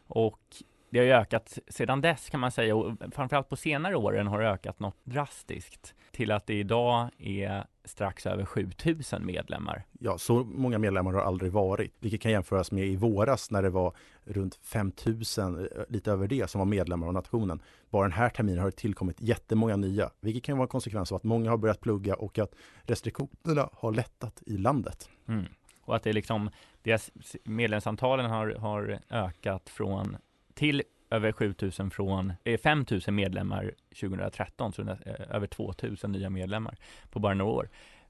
Och 0.07 0.57
det 0.91 0.99
har 0.99 1.07
ju 1.07 1.13
ökat 1.13 1.59
sedan 1.69 2.01
dess 2.01 2.31
kan 2.31 2.41
man 2.41 2.51
säga 2.51 2.77
och 2.77 2.93
framförallt 3.13 3.49
på 3.49 3.57
senare 3.57 3.97
åren 3.97 4.27
har 4.27 4.41
det 4.41 4.49
ökat 4.49 4.81
något 4.81 4.97
drastiskt 5.05 5.95
till 6.11 6.33
att 6.33 6.47
det 6.47 6.55
idag 6.55 7.11
är 7.19 7.67
strax 7.85 8.27
över 8.27 8.45
7000 8.45 9.27
medlemmar. 9.27 9.85
Ja, 10.01 10.19
så 10.19 10.45
många 10.45 10.79
medlemmar 10.79 11.13
har 11.13 11.21
aldrig 11.21 11.53
varit, 11.53 11.95
vilket 12.01 12.21
kan 12.21 12.33
jämföras 12.33 12.73
med 12.73 12.87
i 12.87 12.97
våras 12.97 13.51
när 13.51 13.63
det 13.63 13.71
var 13.71 13.97
runt 14.25 14.55
5000, 14.63 15.59
eh, 15.59 15.83
lite 15.89 16.13
över 16.13 16.29
det, 16.29 16.51
som 16.51 16.59
var 16.59 16.67
medlemmar 16.67 17.07
av 17.07 17.13
nationen. 17.13 17.63
Bara 17.91 18.03
den 18.03 18.13
här 18.13 18.29
terminen 18.29 18.59
har 18.59 18.67
det 18.71 18.77
tillkommit 18.77 19.21
jättemånga 19.21 19.77
nya, 19.77 20.11
vilket 20.21 20.43
kan 20.43 20.57
vara 20.57 20.65
en 20.65 20.69
konsekvens 20.69 21.13
av 21.13 21.17
att 21.17 21.25
många 21.25 21.51
har 21.51 21.57
börjat 21.57 21.81
plugga 21.81 22.15
och 22.15 22.39
att 22.39 22.55
restriktionerna 22.83 23.69
har 23.73 23.93
lättat 23.93 24.43
i 24.47 24.57
landet. 24.57 25.09
Mm. 25.29 25.45
Och 25.81 25.97
att 25.97 26.03
det 26.03 26.11
är 26.11 26.15
liksom, 26.15 26.51
deras 26.83 27.11
medlemsantalen 27.45 28.31
har, 28.31 28.55
har 28.55 28.99
ökat 29.11 29.69
från 29.69 30.17
till 30.57 30.83
över 31.11 31.33
7000 31.33 31.91
från 31.91 32.33
eh, 32.45 32.61
5000 32.61 33.15
medlemmar 33.15 33.73
2013, 34.01 34.73
så 34.73 34.83
eh, 34.83 34.97
över 35.31 35.47
2000 35.47 36.13
nya 36.13 36.31
medlemmar 36.31 36.77
på 37.11 37.19
bara 37.19 37.35
några 37.35 37.53
år. 37.53 37.69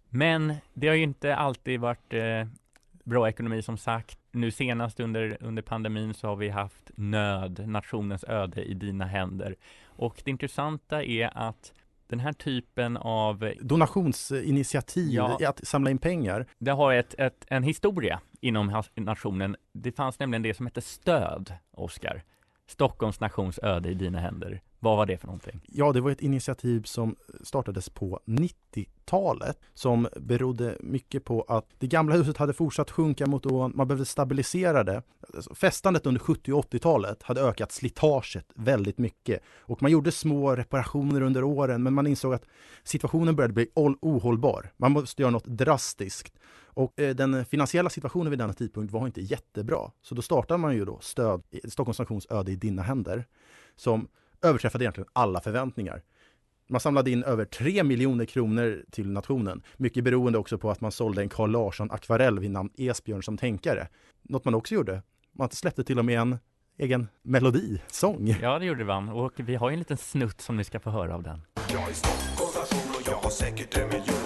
Men 0.09 0.54
det 0.74 0.88
har 0.88 0.94
ju 0.94 1.02
inte 1.02 1.37
alltid 1.37 1.80
varit 1.80 2.14
eh, 2.14 2.46
bra 3.04 3.28
ekonomi 3.28 3.62
som 3.62 3.78
sagt. 3.78 4.18
Nu 4.32 4.50
senast 4.50 5.00
under, 5.00 5.37
under 5.40 5.62
pandemin 5.62 6.14
så 6.14 6.28
har 6.28 6.37
vi 6.37 6.48
haft 6.48 6.90
nöd, 6.96 7.68
nationens 7.68 8.24
öde 8.24 8.62
i 8.64 8.74
dina 8.74 9.04
händer. 9.04 9.56
Och 9.85 10.20
det 10.24 10.30
intressanta 10.30 11.04
är 11.04 11.30
att 11.35 11.72
den 12.09 12.20
här 12.20 12.32
typen 12.32 12.96
av 12.96 13.52
donationsinitiativ, 13.61 15.12
ja, 15.12 15.38
att 15.48 15.66
samla 15.66 15.90
in 15.90 15.98
pengar. 15.98 16.46
Det 16.59 16.70
har 16.70 16.92
ett, 16.92 17.14
ett, 17.18 17.44
en 17.48 17.62
historia 17.62 18.20
inom 18.40 18.82
nationen. 18.94 19.56
Det 19.72 19.92
fanns 19.92 20.18
nämligen 20.18 20.42
det 20.42 20.54
som 20.54 20.66
hette 20.66 20.80
stöd, 20.80 21.54
Oskar. 21.70 22.22
Stockholms 22.66 23.20
nations 23.20 23.59
öde 23.62 23.88
i 23.90 23.94
dina 23.94 24.20
händer. 24.20 24.61
Vad 24.87 24.96
var 24.96 25.07
det 25.07 25.18
för 25.18 25.27
någonting? 25.27 25.61
Ja, 25.66 25.92
det 25.92 26.01
var 26.01 26.11
ett 26.11 26.20
initiativ 26.20 26.83
som 26.83 27.16
startades 27.42 27.88
på 27.88 28.20
90-talet 28.25 29.61
som 29.75 30.09
berodde 30.16 30.77
mycket 30.81 31.25
på 31.25 31.42
att 31.49 31.66
det 31.79 31.87
gamla 31.87 32.14
huset 32.14 32.37
hade 32.37 32.53
fortsatt 32.53 32.90
sjunka 32.90 33.27
mot 33.27 33.46
ån. 33.46 33.72
Man 33.75 33.88
behövde 33.88 34.05
stabilisera 34.05 34.85
det. 34.85 35.03
Fästandet 35.33 35.59
festandet 35.59 36.07
under 36.07 36.20
70 36.20 36.53
och 36.53 36.64
80-talet 36.64 37.22
hade 37.22 37.40
ökat 37.40 37.72
slitaget 37.72 38.46
väldigt 38.55 38.99
mycket 38.99 39.40
och 39.59 39.83
man 39.83 39.90
gjorde 39.90 40.12
små 40.12 40.57
reparationer 40.57 41.20
under 41.20 41.44
åren, 41.44 41.83
men 41.83 41.94
man 41.94 42.07
insåg 42.07 42.35
att 42.35 42.44
situationen 42.85 43.37
började 43.37 43.55
bli 43.55 43.68
ohållbar. 44.01 44.72
Man 44.77 44.92
måste 44.92 45.22
göra 45.22 45.31
något 45.31 45.46
drastiskt 45.46 46.38
och 46.64 47.01
eh, 47.01 47.14
den 47.14 47.44
finansiella 47.44 47.90
situationen 47.90 48.31
vid 48.31 48.38
denna 48.38 48.53
tidpunkt 48.53 48.92
var 48.92 49.07
inte 49.07 49.20
jättebra. 49.20 49.90
Så 50.03 50.14
då 50.14 50.22
startade 50.22 50.59
man 50.59 50.75
ju 50.75 50.85
då 50.85 50.99
stöd, 51.01 51.42
Stockholms 51.68 51.99
nations 51.99 52.27
öde 52.31 52.53
i 52.53 52.57
dina 52.57 52.83
händer, 52.83 53.25
som 53.77 54.09
överträffade 54.42 54.85
egentligen 54.85 55.09
alla 55.12 55.40
förväntningar. 55.40 56.03
Man 56.68 56.81
samlade 56.81 57.11
in 57.11 57.25
över 57.25 57.44
3 57.44 57.85
miljoner 57.85 58.25
kronor 58.25 58.85
till 58.90 59.11
nationen. 59.11 59.62
Mycket 59.77 60.05
beroende 60.05 60.38
också 60.38 60.59
på 60.59 60.70
att 60.70 60.81
man 60.81 60.92
sålde 60.92 61.22
en 61.22 61.29
Carl 61.29 61.51
Larsson 61.51 61.90
akvarell 61.90 62.38
vid 62.38 62.51
namn 62.51 62.70
Esbjörn 62.77 63.22
som 63.22 63.37
tänkare. 63.37 63.88
Något 64.22 64.44
man 64.44 64.55
också 64.55 64.75
gjorde, 64.75 65.03
man 65.33 65.51
släppte 65.51 65.85
till 65.85 65.99
och 65.99 66.05
med 66.05 66.20
en 66.20 66.38
egen 66.79 67.09
melodi, 67.22 67.83
sång. 67.87 68.37
Ja, 68.42 68.59
det 68.59 68.64
gjorde 68.64 68.85
man. 68.85 69.09
Och 69.09 69.33
vi 69.37 69.55
har 69.55 69.70
ju 69.70 69.72
en 69.72 69.79
liten 69.79 69.96
snutt 69.96 70.40
som 70.40 70.57
ni 70.57 70.64
ska 70.64 70.81
få 70.81 70.90
höra 70.90 71.14
av 71.14 71.22
den. 71.22 71.42
Jag 71.72 71.88
är 71.88 71.92
Stockholms 71.92 72.57
nation 72.57 72.90
och 73.01 73.09
jag 73.09 73.16
har 73.16 73.31
säkert 73.31 73.77
en 73.77 73.88
miljon 73.88 74.16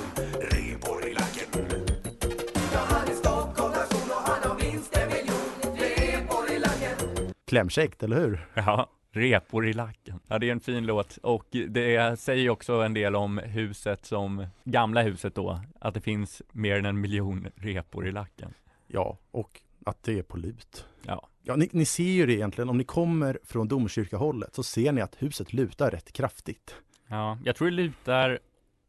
Klämkäckt, 7.51 8.03
eller 8.03 8.17
hur? 8.17 8.49
Ja, 8.55 8.91
repor 9.13 9.67
i 9.67 9.73
lacken. 9.73 10.21
Ja, 10.29 10.39
det 10.39 10.49
är 10.49 10.53
en 10.53 10.61
fin 10.61 10.87
låt 10.87 11.17
och 11.17 11.47
det 11.51 12.21
säger 12.21 12.51
också 12.51 12.73
en 12.73 12.95
del 12.95 13.17
om 13.17 13.39
huset 13.39 14.07
som, 14.07 14.47
gamla 14.65 15.03
huset 15.03 15.35
då, 15.35 15.61
att 15.81 15.95
det 15.95 16.01
finns 16.01 16.43
mer 16.53 16.77
än 16.79 16.87
en 16.87 17.01
miljon 17.01 17.47
repor 17.55 18.07
i 18.07 18.13
lacken. 18.13 18.55
Ja, 18.87 19.19
och 19.31 19.61
att 19.85 20.03
det 20.03 20.19
är 20.19 20.23
på 20.23 20.37
lut. 20.37 20.87
Ja. 21.03 21.27
Ja, 21.43 21.57
ni, 21.57 21.69
ni 21.73 21.85
ser 21.85 22.05
ju 22.05 22.27
det 22.27 22.33
egentligen, 22.33 22.69
om 22.69 22.79
ni 22.79 22.85
kommer 22.85 23.39
från 23.45 23.69
domkyrkahållet 23.69 24.55
så 24.55 24.63
ser 24.63 24.93
ni 24.93 25.01
att 25.01 25.23
huset 25.23 25.53
lutar 25.53 25.91
rätt 25.91 26.13
kraftigt. 26.13 26.75
Ja, 27.09 27.39
jag 27.45 27.57
tror 27.57 27.71
det 27.71 27.77
lutar, 27.77 28.39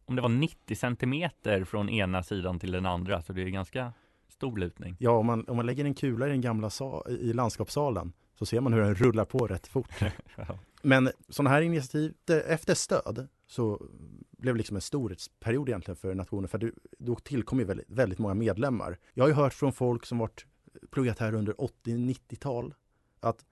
om 0.05 0.15
det 0.15 0.21
var 0.21 0.29
90 0.29 0.75
centimeter 0.75 1.63
från 1.63 1.89
ena 1.89 2.23
sidan 2.23 2.59
till 2.59 2.71
den 2.71 2.85
andra, 2.85 3.21
så 3.21 3.33
det 3.33 3.41
är 3.41 3.45
ganska 3.45 3.93
stor 4.29 4.57
lutning. 4.57 4.95
Ja, 4.99 5.11
om 5.11 5.25
man, 5.25 5.45
om 5.47 5.55
man 5.55 5.65
lägger 5.65 5.85
en 5.85 5.93
kula 5.93 6.27
i 6.27 6.29
den 6.29 6.41
gamla 6.41 6.69
sa, 6.69 7.05
i 7.09 7.33
landskapssalen 7.33 8.13
så 8.41 8.45
ser 8.45 8.61
man 8.61 8.73
hur 8.73 8.81
den 8.81 8.95
rullar 8.95 9.25
på 9.25 9.47
rätt 9.47 9.67
fort. 9.67 9.87
Men 10.81 11.09
sådana 11.29 11.49
här 11.49 11.61
initiativ, 11.61 12.13
efter 12.47 12.73
stöd 12.73 13.27
så 13.47 13.87
blev 14.37 14.53
det 14.55 14.57
liksom 14.57 14.75
en 14.75 14.81
storhetsperiod 14.81 15.69
egentligen 15.69 15.95
för 15.95 16.15
nationen 16.15 16.47
för 16.47 16.57
det, 16.57 16.71
då 16.97 17.15
tillkom 17.15 17.59
ju 17.59 17.65
väldigt, 17.65 17.89
väldigt 17.89 18.19
många 18.19 18.33
medlemmar. 18.33 18.97
Jag 19.13 19.23
har 19.23 19.29
ju 19.29 19.35
hört 19.35 19.53
från 19.53 19.73
folk 19.73 20.05
som 20.05 20.17
varit 20.17 20.45
pluggat 20.91 21.19
här 21.19 21.33
under 21.33 21.53
80-90-tal 21.53 22.73
att 23.19 23.45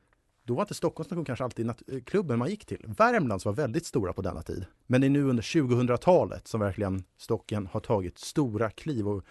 då 0.43 0.55
var 0.55 0.61
inte 0.61 0.73
Stockholms 0.73 1.09
nation 1.09 1.25
kanske 1.25 1.43
alltid 1.43 1.71
klubben 2.05 2.39
man 2.39 2.49
gick 2.49 2.65
till. 2.65 2.85
Värmlands 2.87 3.45
var 3.45 3.53
väldigt 3.53 3.85
stora 3.85 4.13
på 4.13 4.21
denna 4.21 4.41
tid. 4.41 4.65
Men 4.87 5.01
det 5.01 5.07
är 5.07 5.09
nu 5.09 5.23
under 5.23 5.43
2000-talet 5.43 6.47
som 6.47 6.59
verkligen 6.59 7.03
Stocken 7.17 7.67
har 7.67 7.79
tagit 7.79 8.17
stora 8.17 8.69
kliv. 8.69 9.07
Och 9.07 9.23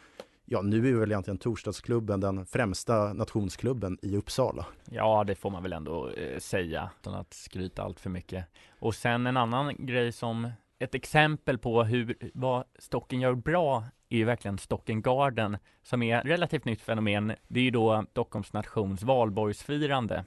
ja, 0.50 0.62
nu 0.62 0.88
är 0.88 1.00
väl 1.00 1.10
egentligen 1.10 1.38
Torsdagsklubben 1.38 2.20
den 2.20 2.46
främsta 2.46 3.12
nationsklubben 3.12 3.98
i 4.02 4.16
Uppsala. 4.16 4.66
Ja, 4.90 5.24
det 5.24 5.34
får 5.34 5.50
man 5.50 5.62
väl 5.62 5.72
ändå 5.72 6.08
eh, 6.08 6.38
säga 6.38 6.90
utan 7.00 7.14
att 7.14 7.34
skryta 7.34 7.82
allt 7.82 8.00
för 8.00 8.10
mycket. 8.10 8.44
Och 8.78 8.94
sen 8.94 9.26
en 9.26 9.36
annan 9.36 9.86
grej 9.86 10.12
som 10.12 10.50
ett 10.78 10.94
exempel 10.94 11.58
på 11.58 11.84
hur, 11.84 12.16
vad 12.34 12.64
Stocken 12.78 13.20
gör 13.20 13.34
bra 13.34 13.84
är 14.08 14.16
ju 14.16 14.24
verkligen 14.24 14.58
Stocken 14.58 15.02
Garden 15.02 15.56
som 15.82 16.02
är 16.02 16.22
relativt 16.22 16.64
nytt 16.64 16.80
fenomen. 16.80 17.32
Det 17.48 17.60
är 17.60 17.64
ju 17.64 17.70
då 17.70 18.04
Stockholms 18.10 18.52
nations 18.52 19.02
valborgsfirande 19.02 20.24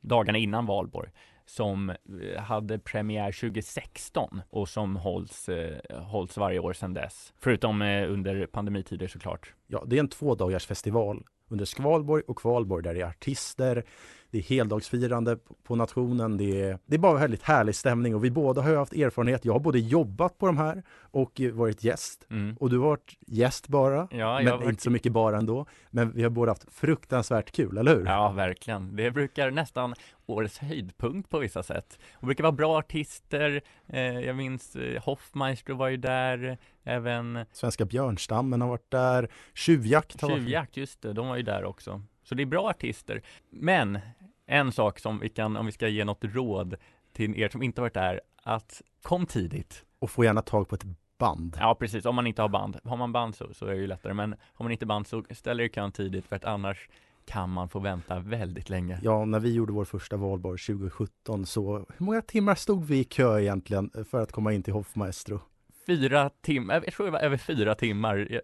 dagarna 0.00 0.38
innan 0.38 0.66
valborg 0.66 1.10
som 1.48 1.90
eh, 1.90 2.42
hade 2.42 2.78
premiär 2.78 3.32
2016 3.32 4.42
och 4.50 4.68
som 4.68 4.96
hålls, 4.96 5.48
eh, 5.48 6.02
hålls 6.02 6.36
varje 6.36 6.58
år 6.58 6.72
sedan 6.72 6.94
dess. 6.94 7.32
Förutom 7.38 7.82
eh, 7.82 8.12
under 8.12 8.46
pandemitider 8.46 9.08
såklart. 9.08 9.54
Ja, 9.66 9.84
det 9.86 9.96
är 9.96 10.00
en 10.00 10.08
två 10.08 10.34
dagars 10.34 10.66
festival 10.66 11.24
under 11.48 11.64
Skvalborg 11.64 12.22
och 12.26 12.38
Kvalborg 12.38 12.82
där 12.82 12.94
det 12.94 13.00
är 13.00 13.06
artister, 13.06 13.84
det 14.30 14.38
är 14.38 14.42
heldagsfirande 14.42 15.38
på 15.62 15.76
nationen. 15.76 16.36
Det 16.36 16.62
är, 16.62 16.78
det 16.86 16.94
är 16.94 16.98
bara 16.98 17.18
väldigt 17.18 17.42
härlig 17.42 17.74
stämning 17.74 18.14
och 18.14 18.24
vi 18.24 18.30
båda 18.30 18.62
har 18.62 18.74
haft 18.74 18.92
erfarenhet. 18.92 19.44
Jag 19.44 19.52
har 19.52 19.60
både 19.60 19.78
jobbat 19.78 20.38
på 20.38 20.46
de 20.46 20.56
här 20.56 20.82
och 21.10 21.40
varit 21.52 21.84
gäst. 21.84 22.26
Mm. 22.30 22.56
Och 22.60 22.70
du 22.70 22.78
har 22.78 22.86
varit 22.88 23.16
gäst 23.26 23.68
bara, 23.68 24.08
ja, 24.10 24.40
men 24.42 24.52
varit... 24.52 24.68
inte 24.68 24.82
så 24.82 24.90
mycket 24.90 25.12
bara 25.12 25.38
ändå. 25.38 25.66
Men 25.90 26.12
vi 26.12 26.22
har 26.22 26.30
båda 26.30 26.50
haft 26.50 26.72
fruktansvärt 26.72 27.52
kul, 27.52 27.78
eller 27.78 27.96
hur? 27.96 28.06
Ja, 28.06 28.30
verkligen. 28.30 28.96
Det 28.96 29.10
brukar 29.10 29.50
nästan 29.50 29.94
årets 30.26 30.58
höjdpunkt 30.58 31.30
på 31.30 31.38
vissa 31.38 31.62
sätt. 31.62 31.98
Och 32.12 32.26
brukar 32.26 32.44
vara 32.44 32.52
bra 32.52 32.78
artister. 32.78 33.60
Eh, 33.86 34.00
jag 34.02 34.36
minns 34.36 34.76
eh, 34.76 35.02
Hoffmeister 35.02 35.72
var 35.72 35.88
ju 35.88 35.96
där, 35.96 36.58
även 36.84 37.44
Svenska 37.52 37.84
björnstammen 37.84 38.60
har 38.60 38.68
varit 38.68 38.90
där, 38.90 39.28
Tjuvjakt 39.54 40.20
har 40.20 40.28
Tjuvjakt, 40.28 40.76
just 40.76 41.02
det, 41.02 41.12
de 41.12 41.28
var 41.28 41.36
ju 41.36 41.42
där 41.42 41.64
också. 41.64 42.02
Så 42.28 42.34
det 42.34 42.42
är 42.42 42.46
bra 42.46 42.68
artister. 42.68 43.22
Men 43.50 43.98
en 44.48 44.72
sak 44.72 44.98
som 44.98 45.18
vi 45.18 45.28
kan, 45.28 45.56
om 45.56 45.66
vi 45.66 45.72
ska 45.72 45.88
ge 45.88 46.04
något 46.04 46.24
råd 46.24 46.76
till 47.12 47.40
er 47.40 47.48
som 47.48 47.62
inte 47.62 47.80
varit 47.80 47.94
där, 47.94 48.20
att 48.42 48.82
kom 49.02 49.26
tidigt. 49.26 49.84
Och 49.98 50.10
få 50.10 50.24
gärna 50.24 50.42
tag 50.42 50.68
på 50.68 50.74
ett 50.74 50.84
band. 51.18 51.56
Ja, 51.60 51.74
precis. 51.74 52.04
Om 52.04 52.14
man 52.14 52.26
inte 52.26 52.42
har 52.42 52.48
band. 52.48 52.78
Har 52.84 52.96
man 52.96 53.12
band 53.12 53.34
så, 53.34 53.54
så 53.54 53.66
är 53.66 53.70
det 53.70 53.80
ju 53.80 53.86
lättare. 53.86 54.14
Men 54.14 54.34
har 54.54 54.64
man 54.64 54.72
inte 54.72 54.86
band 54.86 55.06
så 55.06 55.24
ställer 55.30 55.64
er 55.64 55.68
kön 55.68 55.92
tidigt 55.92 56.26
för 56.26 56.36
att 56.36 56.44
annars 56.44 56.88
kan 57.26 57.50
man 57.50 57.68
få 57.68 57.78
vänta 57.78 58.18
väldigt 58.18 58.70
länge. 58.70 59.00
Ja, 59.02 59.24
när 59.24 59.40
vi 59.40 59.54
gjorde 59.54 59.72
vår 59.72 59.84
första 59.84 60.16
valborg 60.16 60.58
2017 60.58 61.46
så 61.46 61.76
hur 61.76 62.06
många 62.06 62.22
timmar 62.22 62.54
stod 62.54 62.84
vi 62.84 62.98
i 62.98 63.04
kö 63.04 63.40
egentligen 63.40 63.90
för 64.10 64.20
att 64.20 64.32
komma 64.32 64.52
in 64.52 64.62
till 64.62 64.72
Hoffmaestro? 64.72 65.40
Fyra 65.86 66.30
timmar, 66.40 66.82
jag 66.84 66.94
tror 66.94 67.06
det 67.06 67.12
var 67.12 67.20
över 67.20 67.36
fyra 67.36 67.74
timmar. 67.74 68.40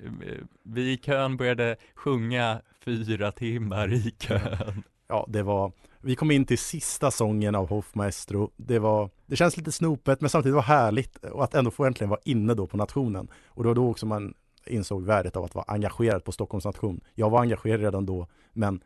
Vi 0.63 0.93
i 0.93 0.97
kön 0.97 1.37
började 1.37 1.77
sjunga 1.95 2.61
fyra 2.85 3.33
timmar 3.33 3.93
i 3.93 4.11
kön. 4.11 4.83
Ja, 5.09 5.27
det 5.29 5.43
var, 5.43 5.73
vi 6.05 6.17
kom 6.17 6.31
in 6.31 6.45
till 6.45 6.59
sista 6.59 7.11
sången 7.11 7.55
av 7.55 7.69
Hoffmaestro. 7.69 8.51
Det 8.57 8.79
var, 8.79 9.11
det 9.27 9.37
känns 9.37 9.57
lite 9.57 9.73
snopet 9.73 10.21
men 10.21 10.31
samtidigt 10.31 10.55
var 10.55 10.63
härligt 10.63 11.17
och 11.17 11.45
att 11.45 11.55
ändå 11.55 11.71
få 11.71 11.85
äntligen 11.85 12.09
vara 12.11 12.21
inne 12.25 12.55
då 12.55 12.67
på 12.67 12.77
nationen. 12.77 13.29
Och 13.47 13.63
det 13.63 13.69
var 13.69 13.75
då 13.75 13.91
också 13.91 14.07
man 14.07 14.35
insåg 14.67 15.05
värdet 15.05 15.37
av 15.37 15.45
att 15.45 15.55
vara 15.55 15.65
engagerad 15.69 16.25
på 16.25 16.33
Stockholms 16.33 16.65
nation. 16.65 17.01
Jag 17.15 17.31
var 17.31 17.41
engagerad 17.41 17.81
redan 17.81 18.07
då, 18.07 18.27
men 18.53 18.81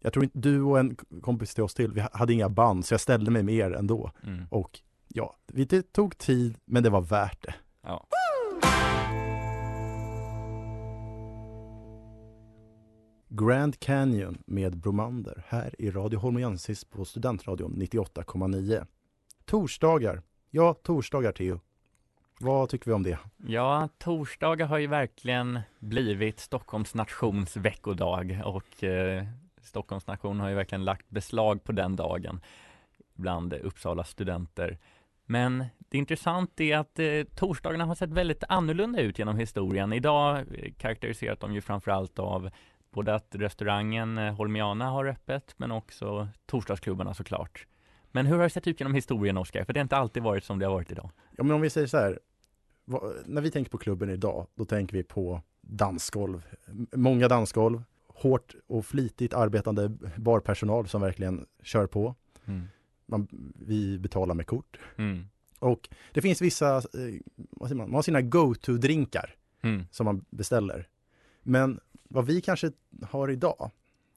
jag 0.00 0.12
tror 0.12 0.24
inte 0.24 0.38
du 0.38 0.62
och 0.62 0.78
en 0.78 0.96
kompis 1.22 1.54
till 1.54 1.64
oss 1.64 1.74
till, 1.74 1.92
vi 1.92 2.04
hade 2.12 2.32
inga 2.32 2.48
band, 2.48 2.84
så 2.84 2.94
jag 2.94 3.00
ställde 3.00 3.30
mig 3.30 3.42
med 3.42 3.54
er 3.54 3.70
ändå. 3.70 4.10
Mm. 4.26 4.44
Och 4.50 4.80
ja, 5.08 5.36
det 5.46 5.92
tog 5.92 6.18
tid, 6.18 6.56
men 6.64 6.82
det 6.82 6.90
var 6.90 7.00
värt 7.00 7.42
det. 7.42 7.54
Ja. 7.82 8.06
Grand 13.32 13.80
Canyon 13.80 14.42
med 14.46 14.76
Bromander 14.76 15.42
här 15.48 15.74
i 15.78 15.90
Radio 15.90 16.18
Holmiensis 16.18 16.84
på 16.84 17.04
Studentradion 17.04 17.74
98,9. 17.76 18.86
Torsdagar. 19.44 20.22
Ja, 20.50 20.74
torsdagar 20.74 21.32
Theo. 21.32 21.60
Vad 22.40 22.68
tycker 22.68 22.86
vi 22.86 22.92
om 22.92 23.02
det? 23.02 23.18
Ja, 23.36 23.88
torsdagar 23.98 24.66
har 24.66 24.78
ju 24.78 24.86
verkligen 24.86 25.60
blivit 25.78 26.40
Stockholms 26.40 26.94
nations 26.94 27.56
veckodag 27.56 28.42
och 28.44 28.84
eh, 28.84 29.24
Stockholms 29.62 30.06
nation 30.06 30.40
har 30.40 30.48
ju 30.48 30.54
verkligen 30.54 30.84
lagt 30.84 31.10
beslag 31.10 31.64
på 31.64 31.72
den 31.72 31.96
dagen 31.96 32.40
bland 33.14 33.52
Uppsala 33.52 34.04
studenter. 34.04 34.78
Men 35.26 35.64
det 35.78 35.98
intressanta 35.98 36.62
är 36.62 36.76
att 36.76 36.98
eh, 36.98 37.22
torsdagarna 37.34 37.84
har 37.84 37.94
sett 37.94 38.10
väldigt 38.10 38.44
annorlunda 38.48 39.00
ut 39.00 39.18
genom 39.18 39.38
historien. 39.38 39.92
Idag 39.92 40.38
eh, 40.38 40.72
karaktäriseras 40.78 41.38
de 41.38 41.54
ju 41.54 41.60
framförallt 41.60 42.18
av 42.18 42.50
både 42.90 43.14
att 43.14 43.34
restaurangen 43.34 44.18
eh, 44.18 44.34
Holmiana 44.34 44.90
har 44.90 45.04
öppet 45.04 45.54
men 45.56 45.70
också 45.70 46.28
torsdagsklubbarna 46.46 47.14
såklart. 47.14 47.66
Men 48.12 48.26
hur 48.26 48.36
har 48.36 48.42
det 48.42 48.50
sett 48.50 48.66
ut 48.66 48.80
genom 48.80 48.94
historien 48.94 49.36
Oskar? 49.36 49.64
För 49.64 49.72
det 49.72 49.80
har 49.80 49.82
inte 49.82 49.96
alltid 49.96 50.22
varit 50.22 50.44
som 50.44 50.58
det 50.58 50.66
har 50.66 50.72
varit 50.72 50.92
idag. 50.92 51.10
Ja 51.36 51.44
men 51.44 51.54
om 51.54 51.60
vi 51.60 51.70
säger 51.70 51.86
så 51.86 51.96
här, 51.96 52.18
när 53.26 53.40
vi 53.40 53.50
tänker 53.50 53.70
på 53.70 53.78
klubben 53.78 54.10
idag, 54.10 54.46
då 54.54 54.64
tänker 54.64 54.96
vi 54.96 55.02
på 55.02 55.42
dansgolv. 55.60 56.46
Många 56.92 57.28
dansgolv, 57.28 57.82
hårt 58.06 58.54
och 58.66 58.86
flitigt 58.86 59.34
arbetande 59.34 59.88
barpersonal 60.16 60.88
som 60.88 61.00
verkligen 61.00 61.46
kör 61.62 61.86
på. 61.86 62.14
Mm. 62.44 62.68
Man, 63.06 63.28
vi 63.58 63.98
betalar 63.98 64.34
med 64.34 64.46
kort. 64.46 64.78
Mm. 64.96 65.24
Och 65.58 65.88
det 66.12 66.22
finns 66.22 66.42
vissa, 66.42 66.76
eh, 66.76 66.82
vad 67.36 67.68
säger 67.68 67.78
man, 67.78 67.90
man 67.90 67.94
har 67.94 68.02
sina 68.02 68.20
go-to-drinkar 68.20 69.34
mm. 69.62 69.84
som 69.90 70.04
man 70.04 70.24
beställer. 70.30 70.88
Men 71.42 71.80
vad 72.10 72.26
vi 72.26 72.40
kanske 72.40 72.72
har 73.02 73.30
idag, 73.30 73.70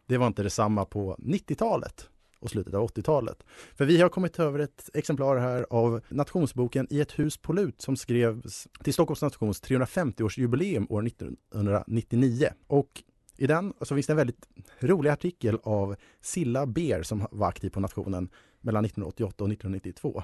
det 0.05 0.17
var 0.17 0.27
inte 0.27 0.43
detsamma 0.43 0.85
på 0.85 1.15
90-talet 1.15 2.09
och 2.39 2.49
slutet 2.49 2.73
av 2.73 2.87
80-talet. 2.87 3.43
För 3.75 3.85
vi 3.85 4.01
har 4.01 4.09
kommit 4.09 4.39
över 4.39 4.59
ett 4.59 4.89
exemplar 4.93 5.37
här 5.37 5.65
av 5.69 6.01
nationsboken 6.09 6.87
I 6.89 6.99
ett 7.01 7.19
hus 7.19 7.37
på 7.37 7.53
lut 7.53 7.81
som 7.81 7.95
skrevs 7.95 8.67
till 8.83 8.93
Stockholms 8.93 9.21
nations 9.21 9.63
350-årsjubileum 9.63 10.85
år 10.89 11.07
1999. 11.07 12.49
Och 12.67 13.03
i 13.37 13.47
den 13.47 13.73
så 13.81 13.95
finns 13.95 14.07
det 14.07 14.13
en 14.13 14.17
väldigt 14.17 14.47
rolig 14.79 15.09
artikel 15.09 15.59
av 15.63 15.95
Silla 16.21 16.65
Ber 16.65 17.03
som 17.03 17.27
var 17.31 17.47
aktiv 17.47 17.69
på 17.69 17.79
Nationen 17.79 18.29
mellan 18.61 18.85
1988 18.85 19.43
och 19.43 19.51
1992. 19.51 20.23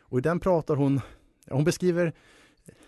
Och 0.00 0.18
i 0.18 0.22
den 0.22 0.40
pratar 0.40 0.76
hon, 0.76 1.00
hon 1.48 1.64
beskriver 1.64 2.14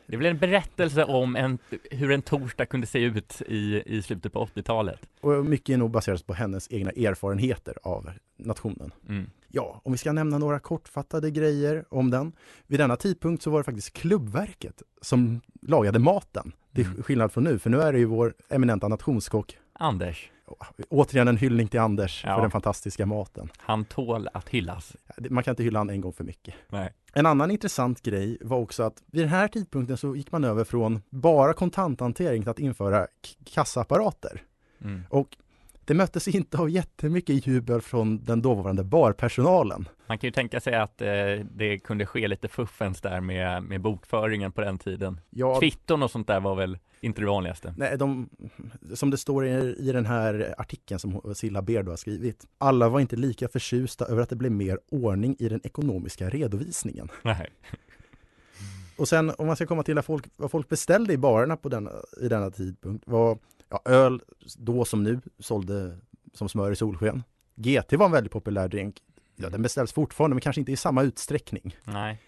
det 0.06 0.16
blir 0.16 0.30
en 0.30 0.38
berättelse 0.38 1.04
om 1.04 1.36
en, 1.36 1.58
hur 1.90 2.10
en 2.10 2.22
torsdag 2.22 2.66
kunde 2.66 2.86
se 2.86 2.98
ut 2.98 3.42
i, 3.46 3.82
i 3.86 4.02
slutet 4.02 4.32
på 4.32 4.46
80-talet. 4.46 5.00
Och 5.20 5.46
mycket 5.46 5.72
är 5.74 5.76
nog 5.76 5.90
baserat 5.90 6.26
på 6.26 6.34
hennes 6.34 6.72
egna 6.72 6.90
erfarenheter 6.90 7.74
av 7.82 8.10
nationen. 8.36 8.92
Mm. 9.08 9.30
Ja, 9.48 9.80
om 9.84 9.92
vi 9.92 9.98
ska 9.98 10.12
nämna 10.12 10.38
några 10.38 10.58
kortfattade 10.58 11.30
grejer 11.30 11.84
om 11.88 12.10
den. 12.10 12.32
Vid 12.66 12.80
denna 12.80 12.96
tidpunkt 12.96 13.42
så 13.42 13.50
var 13.50 13.58
det 13.58 13.64
faktiskt 13.64 13.92
Klubbverket 13.92 14.82
som 15.00 15.40
lagade 15.62 15.98
maten. 15.98 16.52
Till 16.74 16.86
mm. 16.86 17.02
skillnad 17.02 17.32
från 17.32 17.44
nu, 17.44 17.58
för 17.58 17.70
nu 17.70 17.80
är 17.80 17.92
det 17.92 17.98
ju 17.98 18.04
vår 18.04 18.34
eminenta 18.48 18.88
nationskock 18.88 19.56
Anders. 19.72 20.30
Återigen 20.88 21.28
en 21.28 21.36
hyllning 21.36 21.68
till 21.68 21.80
Anders 21.80 22.24
ja. 22.24 22.34
för 22.34 22.42
den 22.42 22.50
fantastiska 22.50 23.06
maten. 23.06 23.48
Han 23.56 23.84
tål 23.84 24.28
att 24.34 24.48
hyllas. 24.48 24.96
Man 25.30 25.44
kan 25.44 25.52
inte 25.52 25.62
hylla 25.62 25.78
honom 25.78 25.94
en 25.94 26.00
gång 26.00 26.12
för 26.12 26.24
mycket. 26.24 26.54
Nej. 26.68 26.92
En 27.12 27.26
annan 27.26 27.50
intressant 27.50 28.02
grej 28.02 28.38
var 28.40 28.58
också 28.58 28.82
att 28.82 29.02
vid 29.06 29.22
den 29.22 29.28
här 29.28 29.48
tidpunkten 29.48 29.96
så 29.96 30.16
gick 30.16 30.32
man 30.32 30.44
över 30.44 30.64
från 30.64 31.02
bara 31.10 31.52
kontanthantering 31.52 32.42
till 32.42 32.50
att 32.50 32.58
införa 32.58 33.06
kassaapparater. 33.44 34.42
Mm. 34.80 35.02
Och 35.10 35.36
det 35.84 35.94
möttes 35.94 36.28
inte 36.28 36.58
av 36.58 36.70
jättemycket 36.70 37.46
jubel 37.46 37.80
från 37.80 38.24
den 38.24 38.42
dåvarande 38.42 38.84
barpersonalen. 38.84 39.88
Man 40.06 40.18
kan 40.18 40.28
ju 40.28 40.32
tänka 40.32 40.60
sig 40.60 40.74
att 40.74 41.00
eh, 41.02 41.08
det 41.50 41.78
kunde 41.78 42.06
ske 42.06 42.28
lite 42.28 42.48
fuffens 42.48 43.00
där 43.00 43.20
med, 43.20 43.62
med 43.62 43.80
bokföringen 43.80 44.52
på 44.52 44.60
den 44.60 44.78
tiden. 44.78 45.20
Ja, 45.30 45.60
Kvitton 45.60 46.02
och 46.02 46.10
sånt 46.10 46.26
där 46.26 46.40
var 46.40 46.54
väl 46.54 46.78
inte 47.02 47.20
det 47.20 47.26
vanligaste? 47.26 47.74
Nej, 47.76 47.98
de, 47.98 48.28
som 48.94 49.10
det 49.10 49.16
står 49.16 49.46
i, 49.46 49.76
i 49.78 49.92
den 49.92 50.06
här 50.06 50.54
artikeln 50.58 50.98
som 50.98 51.34
Silla 51.34 51.62
Beer 51.62 51.82
har 51.82 51.96
skrivit. 51.96 52.46
Alla 52.58 52.88
var 52.88 53.00
inte 53.00 53.16
lika 53.16 53.48
förtjusta 53.48 54.04
över 54.04 54.22
att 54.22 54.28
det 54.28 54.36
blev 54.36 54.52
mer 54.52 54.78
ordning 54.90 55.36
i 55.38 55.48
den 55.48 55.60
ekonomiska 55.64 56.28
redovisningen. 56.28 57.08
Nej. 57.22 57.50
Och 58.96 59.08
sen 59.08 59.32
om 59.38 59.46
man 59.46 59.56
ska 59.56 59.66
komma 59.66 59.82
till 59.82 60.02
folk, 60.02 60.26
vad 60.36 60.50
folk 60.50 60.68
beställde 60.68 61.12
i 61.12 61.16
barerna 61.16 61.56
på 61.56 61.68
denna, 61.68 61.90
i 62.20 62.28
denna 62.28 62.50
tidpunkt 62.50 63.04
var 63.06 63.38
ja, 63.68 63.82
öl 63.84 64.22
då 64.56 64.84
som 64.84 65.02
nu 65.02 65.20
sålde 65.38 65.98
som 66.32 66.48
smör 66.48 66.70
i 66.72 66.76
solsken. 66.76 67.22
GT 67.54 67.92
var 67.92 68.06
en 68.06 68.12
väldigt 68.12 68.32
populär 68.32 68.68
drink. 68.68 69.02
Ja, 69.36 69.50
den 69.50 69.62
beställs 69.62 69.92
fortfarande 69.92 70.34
men 70.34 70.40
kanske 70.40 70.60
inte 70.60 70.72
i 70.72 70.76
samma 70.76 71.02
utsträckning. 71.02 71.76
Nej. 71.84 72.20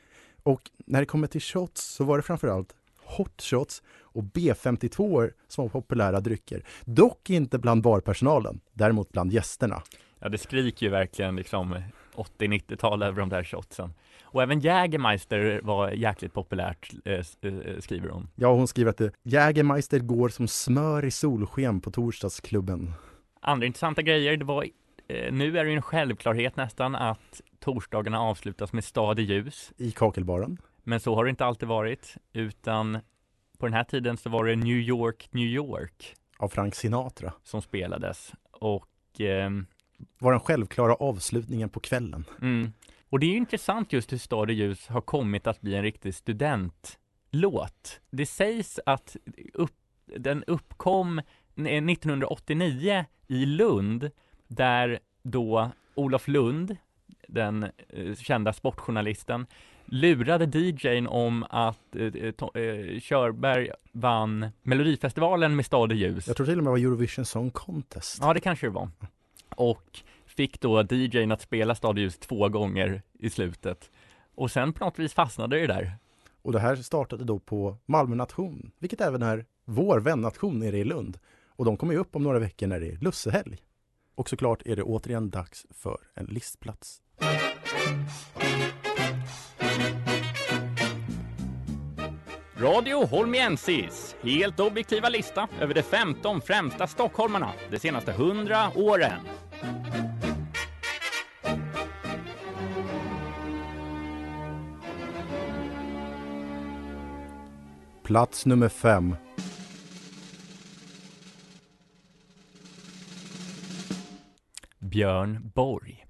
Och 0.42 0.70
när 0.86 1.00
det 1.00 1.06
kommer 1.06 1.26
till 1.26 1.40
shots 1.40 1.82
så 1.84 2.04
var 2.04 2.16
det 2.16 2.22
framförallt 2.22 2.74
hot 3.04 3.42
shots 3.42 3.82
och 4.14 4.22
B52 4.22 5.30
som 5.48 5.64
var 5.64 5.68
populära 5.68 6.20
drycker. 6.20 6.64
Dock 6.84 7.30
inte 7.30 7.58
bland 7.58 7.82
barpersonalen, 7.82 8.60
däremot 8.72 9.12
bland 9.12 9.32
gästerna. 9.32 9.82
Ja, 10.18 10.28
det 10.28 10.38
skriker 10.38 10.86
ju 10.86 10.92
verkligen 10.92 11.36
liksom 11.36 11.76
80-90-tal 12.14 13.02
över 13.02 13.20
de 13.20 13.28
där 13.28 13.44
shotsen. 13.44 13.94
Och 14.22 14.42
även 14.42 14.60
Jägermeister 14.60 15.60
var 15.62 15.90
jäkligt 15.90 16.32
populärt, 16.32 16.90
eh, 17.04 17.12
eh, 17.12 17.78
skriver 17.78 18.08
hon. 18.08 18.28
Ja, 18.34 18.52
hon 18.52 18.68
skriver 18.68 18.90
att 18.90 18.98
det, 18.98 19.12
Jägermeister 19.22 19.98
går 19.98 20.28
som 20.28 20.48
smör 20.48 21.04
i 21.04 21.10
solsken 21.10 21.80
på 21.80 21.90
torsdagsklubben. 21.90 22.92
Andra 23.40 23.66
intressanta 23.66 24.02
grejer, 24.02 24.36
det 24.36 24.44
var 24.44 24.64
eh, 25.08 25.32
nu 25.32 25.58
är 25.58 25.64
det 25.64 25.72
en 25.72 25.82
självklarhet 25.82 26.56
nästan 26.56 26.94
att 26.94 27.40
torsdagarna 27.60 28.20
avslutas 28.20 28.72
med 28.72 28.84
Stad 28.84 29.20
i 29.20 29.22
ljus. 29.22 29.72
I 29.76 29.90
kakelbaren. 29.90 30.58
Men 30.82 31.00
så 31.00 31.14
har 31.14 31.24
det 31.24 31.30
inte 31.30 31.44
alltid 31.44 31.68
varit, 31.68 32.16
utan 32.32 32.98
på 33.58 33.66
den 33.66 33.74
här 33.74 33.84
tiden 33.84 34.16
så 34.16 34.30
var 34.30 34.44
det 34.44 34.56
New 34.56 34.78
York, 34.78 35.28
New 35.30 35.46
York. 35.46 36.14
Av 36.38 36.48
Frank 36.48 36.74
Sinatra. 36.74 37.32
Som 37.42 37.62
spelades. 37.62 38.32
Och 38.50 39.20
eh, 39.20 39.50
var 40.18 40.30
den 40.32 40.40
självklara 40.40 40.94
avslutningen 40.94 41.68
på 41.68 41.80
kvällen. 41.80 42.24
Mm. 42.42 42.72
Och 43.10 43.20
det 43.20 43.26
är 43.26 43.36
intressant 43.36 43.92
just 43.92 44.12
hur 44.12 44.18
Stad 44.18 44.50
i 44.50 44.54
ljus 44.54 44.88
har 44.88 45.00
kommit 45.00 45.46
att 45.46 45.60
bli 45.60 45.74
en 45.74 45.82
riktig 45.82 46.14
studentlåt. 46.14 48.00
Det 48.10 48.26
sägs 48.26 48.80
att 48.86 49.16
upp, 49.52 49.76
den 50.06 50.44
uppkom 50.44 51.18
1989 51.56 53.04
i 53.26 53.46
Lund, 53.46 54.10
där 54.48 54.98
då 55.22 55.70
Olof 55.94 56.28
Lund, 56.28 56.76
den 57.28 57.62
eh, 57.88 58.14
kända 58.14 58.52
sportjournalisten, 58.52 59.46
lurade 59.86 60.58
DJn 60.58 61.06
om 61.06 61.44
att 61.50 61.96
eh, 61.96 62.02
eh, 62.04 63.00
Körberg 63.00 63.70
vann 63.92 64.46
Melodifestivalen 64.62 65.56
med 65.56 65.66
Stad 65.66 65.92
i 65.92 65.94
ljus. 65.94 66.26
Jag 66.26 66.36
tror 66.36 66.46
till 66.46 66.58
och 66.58 66.64
med 66.64 66.70
det 66.74 66.80
var 66.80 66.86
Eurovision 66.86 67.24
Song 67.24 67.50
Contest. 67.50 68.18
Ja, 68.20 68.34
det 68.34 68.40
kanske 68.40 68.66
det 68.66 68.70
var. 68.70 68.88
Och 69.56 70.00
fick 70.26 70.60
då 70.60 70.82
DJn 70.82 71.32
att 71.32 71.40
spela 71.40 71.74
Stad 71.74 71.98
i 71.98 72.00
ljus 72.00 72.18
två 72.18 72.48
gånger 72.48 73.02
i 73.18 73.30
slutet. 73.30 73.90
Och 74.34 74.50
sen 74.50 74.72
på 74.72 74.84
något 74.84 74.98
vis 74.98 75.14
fastnade 75.14 75.60
det 75.60 75.66
där. 75.66 75.92
Och 76.42 76.52
det 76.52 76.60
här 76.60 76.76
startade 76.76 77.24
då 77.24 77.38
på 77.38 77.76
Malmö 77.86 78.16
nation, 78.16 78.70
vilket 78.78 79.00
även 79.00 79.22
är 79.22 79.44
vår 79.64 80.00
vännation 80.00 80.58
nere 80.58 80.78
i 80.78 80.84
Lund. 80.84 81.18
Och 81.48 81.64
de 81.64 81.76
kommer 81.76 81.92
ju 81.92 81.98
upp 81.98 82.16
om 82.16 82.22
några 82.22 82.38
veckor 82.38 82.66
när 82.66 82.80
det 82.80 82.86
är 82.86 82.96
lussehelg. 82.96 83.58
Och 84.14 84.28
såklart 84.28 84.62
är 84.66 84.76
det 84.76 84.82
återigen 84.82 85.30
dags 85.30 85.66
för 85.70 85.98
en 86.14 86.26
listplats. 86.26 87.02
Radio 92.56 93.06
Holmiensis, 93.06 94.16
helt 94.22 94.60
objektiva 94.60 95.08
lista 95.08 95.48
över 95.60 95.74
de 95.74 95.82
15 95.82 96.40
främsta 96.40 96.86
stockholmarna 96.86 97.52
de 97.70 97.78
senaste 97.78 98.10
100 98.10 98.70
åren. 98.74 99.20
Plats 108.02 108.46
nummer 108.46 108.68
fem. 108.68 109.16
Björn 114.78 115.50
Borg. 115.54 116.04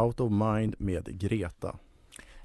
Out 0.00 0.20
of 0.20 0.32
Mind 0.32 0.74
med 0.78 1.20
Greta. 1.20 1.76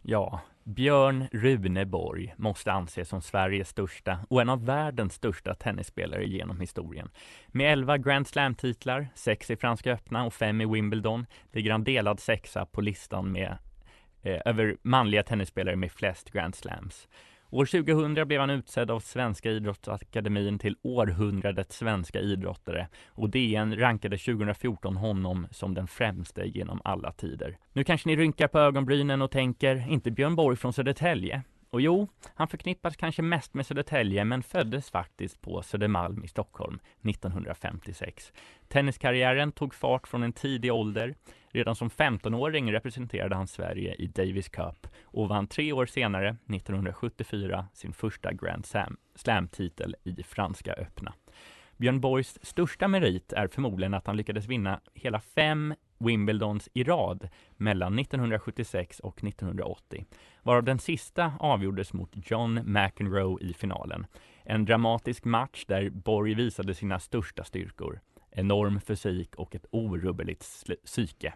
Ja, 0.01 0.41
Björn 0.63 1.27
Runeborg 1.31 2.33
måste 2.37 2.71
anses 2.71 3.09
som 3.09 3.21
Sveriges 3.21 3.69
största 3.69 4.19
och 4.29 4.41
en 4.41 4.49
av 4.49 4.65
världens 4.65 5.13
största 5.13 5.55
tennisspelare 5.55 6.25
genom 6.25 6.59
historien. 6.59 7.09
Med 7.47 7.71
11 7.71 7.97
Grand 7.97 8.27
Slam-titlar, 8.27 9.07
6 9.15 9.51
i 9.51 9.55
Franska 9.55 9.91
öppna 9.91 10.25
och 10.25 10.33
5 10.33 10.61
i 10.61 10.65
Wimbledon 10.65 11.25
ligger 11.51 11.71
han 11.71 11.83
delad 11.83 12.19
sexa 12.19 12.65
på 12.65 12.81
listan 12.81 13.31
med 13.31 13.57
eh, 14.21 14.41
över 14.45 14.77
manliga 14.81 15.23
tennisspelare 15.23 15.75
med 15.75 15.91
flest 15.91 16.31
Grand 16.31 16.55
Slams. 16.55 17.07
År 17.49 17.65
2000 17.65 18.27
blev 18.27 18.39
han 18.39 18.49
utsedd 18.49 18.91
av 18.91 18.99
Svenska 18.99 19.51
idrottsakademin 19.51 20.59
till 20.59 20.77
århundradets 20.81 21.77
svenska 21.77 22.19
idrottare 22.19 22.87
och 23.07 23.29
DN 23.29 23.75
rankade 23.75 24.17
2014 24.17 24.97
honom 24.97 25.47
som 25.51 25.73
den 25.73 25.87
främste 25.87 26.45
genom 26.45 26.81
alla 26.83 27.11
tider. 27.11 27.57
Nu 27.73 27.83
kanske 27.83 28.09
ni 28.09 28.15
rynkar 28.15 28.47
på 28.47 28.59
ögonbrynen 28.59 29.21
och 29.21 29.31
tänker, 29.31 29.89
inte 29.89 30.11
Björn 30.11 30.35
Borg 30.35 30.57
från 30.57 30.73
Södertälje? 30.73 31.43
Och 31.75 31.81
jo, 31.81 32.07
han 32.35 32.47
förknippas 32.47 32.95
kanske 32.95 33.21
mest 33.21 33.53
med 33.53 33.65
Södertälje 33.65 34.25
men 34.25 34.43
föddes 34.43 34.89
faktiskt 34.89 35.41
på 35.41 35.61
Södermalm 35.61 36.23
i 36.23 36.27
Stockholm 36.27 36.79
1956. 37.09 38.33
Tenniskarriären 38.67 39.51
tog 39.51 39.73
fart 39.73 40.07
från 40.07 40.23
en 40.23 40.33
tidig 40.33 40.73
ålder. 40.73 41.15
Redan 41.49 41.75
som 41.75 41.89
15-åring 41.89 42.71
representerade 42.71 43.35
han 43.35 43.47
Sverige 43.47 43.93
i 43.93 44.07
Davis 44.07 44.49
Cup 44.49 44.87
och 45.03 45.29
vann 45.29 45.47
tre 45.47 45.73
år 45.73 45.85
senare, 45.85 46.29
1974, 46.29 47.67
sin 47.73 47.93
första 47.93 48.33
Grand 48.33 48.67
Slam-titel 49.15 49.95
i 50.03 50.23
Franska 50.23 50.73
öppna. 50.73 51.13
Björn 51.77 52.01
Borgs 52.01 52.39
största 52.41 52.87
merit 52.87 53.33
är 53.33 53.47
förmodligen 53.47 53.93
att 53.93 54.07
han 54.07 54.17
lyckades 54.17 54.47
vinna 54.47 54.79
hela 54.93 55.19
fem 55.19 55.73
Wimbledons 55.97 56.69
i 56.73 56.83
rad 56.83 57.29
mellan 57.57 57.99
1976 57.99 58.99
och 58.99 59.23
1980, 59.23 60.05
varav 60.43 60.63
den 60.63 60.79
sista 60.79 61.33
avgjordes 61.39 61.93
mot 61.93 62.11
John 62.13 62.53
McEnroe 62.53 63.37
i 63.41 63.53
finalen. 63.53 64.05
En 64.43 64.65
dramatisk 64.65 65.25
match 65.25 65.65
där 65.67 65.89
Borg 65.89 66.33
visade 66.33 66.73
sina 66.73 66.99
största 66.99 67.43
styrkor, 67.43 67.99
enorm 68.31 68.81
fysik 68.81 69.35
och 69.35 69.55
ett 69.55 69.65
orubbeligt 69.71 70.65
psyke. 70.85 71.33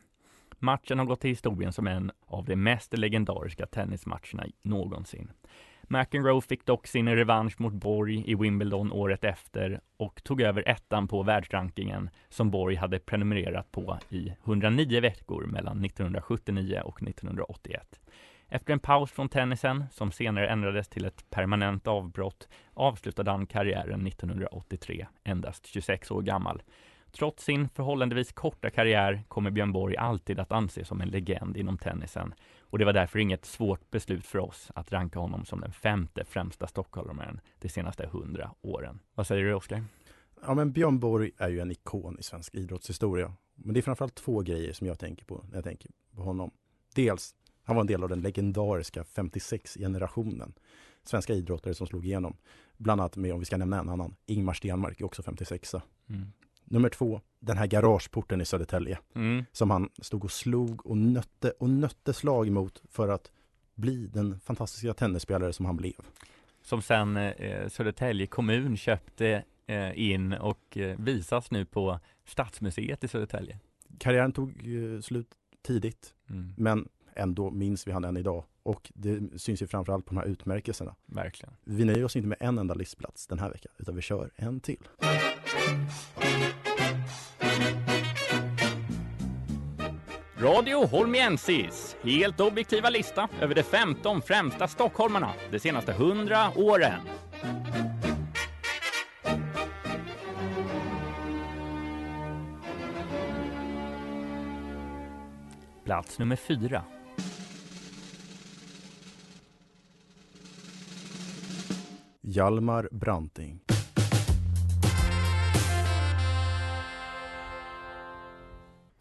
Matchen 0.60 1.00
har 1.00 1.06
gått 1.06 1.22
till 1.22 1.30
historien 1.30 1.74
som 1.74 1.88
en 1.88 2.12
av 2.26 2.46
de 2.46 2.56
mest 2.56 2.98
legendariska 2.98 3.66
tennismatcherna 3.66 4.46
någonsin. 4.62 5.32
McEnroe 5.90 6.42
fick 6.42 6.66
dock 6.66 6.88
sin 6.88 7.10
revansch 7.10 7.60
mot 7.62 7.74
Borg 7.74 8.24
i 8.32 8.36
Wimbledon 8.36 8.92
året 8.92 9.24
efter 9.24 9.82
och 9.98 10.24
tog 10.24 10.42
över 10.42 10.70
ettan 10.70 11.08
på 11.08 11.24
världsrankingen 11.24 12.10
som 12.30 12.52
Borg 12.52 12.76
hade 12.76 13.00
prenumererat 13.00 13.72
på 13.72 14.00
i 14.10 14.34
109 14.44 15.02
veckor 15.02 15.46
mellan 15.46 15.86
1979 15.86 16.82
och 16.86 17.04
1981. 17.04 18.00
Efter 18.48 18.74
en 18.74 18.80
paus 18.80 19.12
från 19.12 19.30
tennisen, 19.30 19.86
som 19.92 20.12
senare 20.12 20.48
ändrades 20.48 20.88
till 20.88 21.06
ett 21.06 21.30
permanent 21.30 21.88
avbrott, 21.88 22.48
avslutade 22.74 23.32
han 23.32 23.46
karriären 23.46 24.08
1983, 24.08 25.08
endast 25.24 25.68
26 25.68 26.12
år 26.12 26.22
gammal. 26.22 26.62
Trots 27.12 27.44
sin 27.44 27.70
förhållandevis 27.70 28.32
korta 28.32 28.70
karriär 28.70 29.24
kommer 29.28 29.52
Björn 29.52 29.72
Borg 29.72 29.98
alltid 29.98 30.40
att 30.40 30.52
anses 30.52 30.88
som 30.88 31.02
en 31.02 31.10
legend 31.10 31.58
inom 31.58 31.78
tennisen 31.78 32.34
och 32.62 32.80
det 32.80 32.86
var 32.86 32.94
därför 32.94 33.20
inget 33.20 33.46
svårt 33.46 33.92
beslut 33.92 34.26
för 34.26 34.40
oss 34.40 34.72
att 34.76 34.92
ranka 34.92 35.20
honom 35.20 35.46
som 35.46 35.62
den 35.62 35.72
femte 35.72 36.26
främsta 36.26 36.68
stockholmaren 36.68 37.40
de 37.60 37.70
senaste 37.70 38.08
hundra 38.08 38.52
åren. 38.62 39.00
Vad 39.16 39.28
säger 39.28 39.44
du 39.44 39.54
Oskar? 39.54 39.84
Ja 40.42 40.54
men 40.54 40.72
Björn 40.72 41.00
Borg 41.00 41.32
är 41.38 41.50
ju 41.50 41.60
en 41.60 41.72
ikon 41.72 42.20
i 42.20 42.24
svensk 42.24 42.56
idrottshistoria. 42.56 43.34
Men 43.56 43.74
det 43.74 43.80
är 43.80 43.82
framförallt 43.82 44.16
två 44.16 44.42
grejer 44.42 44.74
som 44.74 44.88
jag 44.88 45.00
tänker 45.00 45.26
på 45.26 45.46
när 45.50 45.58
jag 45.58 45.64
tänker 45.64 45.90
på 46.16 46.22
honom. 46.22 46.52
Dels, 46.96 47.36
han 47.64 47.76
var 47.76 47.82
en 47.82 47.88
del 47.88 48.04
av 48.04 48.10
den 48.10 48.22
legendariska 48.22 49.04
56-generationen 49.04 50.54
svenska 51.04 51.34
idrottare 51.34 51.74
som 51.74 51.88
slog 51.88 52.06
igenom. 52.06 52.38
Bland 52.78 53.02
annat 53.02 53.16
med, 53.16 53.34
om 53.34 53.40
vi 53.40 53.46
ska 53.46 53.58
nämna 53.58 53.80
en 53.80 53.90
annan, 53.90 54.16
Ingmar 54.26 54.54
Stenmark, 54.54 55.02
också 55.02 55.24
56 55.24 55.76
mm. 56.08 56.32
Nummer 56.72 56.90
två, 56.90 57.22
den 57.40 57.58
här 57.58 57.68
garageporten 57.68 58.42
i 58.42 58.46
Södertälje. 58.46 59.00
Mm. 59.16 59.46
Som 59.52 59.70
han 59.70 59.90
stod 60.02 60.24
och 60.24 60.32
slog 60.32 60.86
och 60.86 60.98
nötte 60.98 61.52
och 61.52 61.70
nötte 61.70 62.14
slag 62.14 62.52
mot 62.52 62.84
för 62.90 63.08
att 63.08 63.32
bli 63.76 64.08
den 64.08 64.40
fantastiska 64.40 64.94
tennisspelare 64.94 65.54
som 65.54 65.66
han 65.66 65.78
blev. 65.78 65.94
Som 66.62 66.82
sen 66.82 67.18
eh, 67.18 67.68
Södertälje 67.68 68.28
kommun 68.28 68.78
köpte 68.78 69.44
eh, 69.68 70.00
in 70.00 70.34
och 70.34 70.78
eh, 70.78 71.00
visas 71.00 71.52
nu 71.52 71.66
på 71.66 72.00
Stadsmuseet 72.26 73.04
i 73.04 73.08
Södertälje. 73.08 73.60
Karriären 73.98 74.32
tog 74.32 74.50
eh, 74.50 75.02
slut 75.02 75.28
tidigt, 75.62 76.14
mm. 76.30 76.54
men 76.58 76.90
ändå 77.16 77.52
minns 77.52 77.88
vi 77.88 77.92
han 77.92 78.04
än 78.04 78.18
idag. 78.18 78.44
Och 78.64 78.92
det 78.96 79.42
syns 79.42 79.62
ju 79.62 79.68
framförallt 79.68 80.06
på 80.06 80.14
de 80.14 80.20
här 80.20 80.26
utmärkelserna. 80.26 80.96
Verkligen. 81.06 81.56
Vi 81.64 81.86
nöjer 81.86 82.06
oss 82.06 82.16
inte 82.16 82.28
med 82.28 82.38
en 82.40 82.58
enda 82.58 82.74
listplats 82.74 83.28
den 83.28 83.40
här 83.40 83.50
veckan, 83.50 83.72
utan 83.78 83.96
vi 83.96 84.02
kör 84.02 84.32
en 84.36 84.60
till. 84.60 84.88
Radio 90.42 90.86
Holmiensis, 90.86 91.96
helt 92.02 92.40
objektiva 92.40 92.90
lista 92.90 93.30
över 93.42 93.56
de 93.56 93.64
15 93.64 94.22
främsta 94.22 94.68
stockholmarna 94.68 95.34
de 95.52 95.60
senaste 95.60 95.92
100 95.92 96.52
åren. 96.56 97.02
Plats 105.86 106.20
nummer 106.20 106.36
4. 106.36 106.84
Hjalmar 112.22 112.90
Branting. 112.92 113.69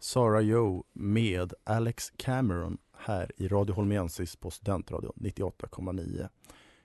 Sara 0.09 0.41
Joe 0.41 0.83
med 0.93 1.53
Alex 1.63 2.11
Cameron 2.17 2.77
här 2.97 3.31
i 3.37 3.47
Radio 3.47 3.73
Holmiensis 3.75 4.35
på 4.35 4.51
Studentradion 4.51 5.13
98,9. 5.15 6.27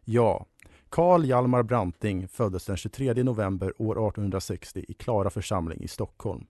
Ja, 0.05 0.47
Karl 0.89 1.25
Hjalmar 1.25 1.63
Branting 1.63 2.29
föddes 2.29 2.67
den 2.67 2.77
23 2.77 3.23
november 3.23 3.83
år 3.83 3.93
1860 3.93 4.85
i 4.89 4.95
Klara 4.95 5.31
församling 5.31 5.81
i 5.81 5.89
Stockholm. 5.89 6.47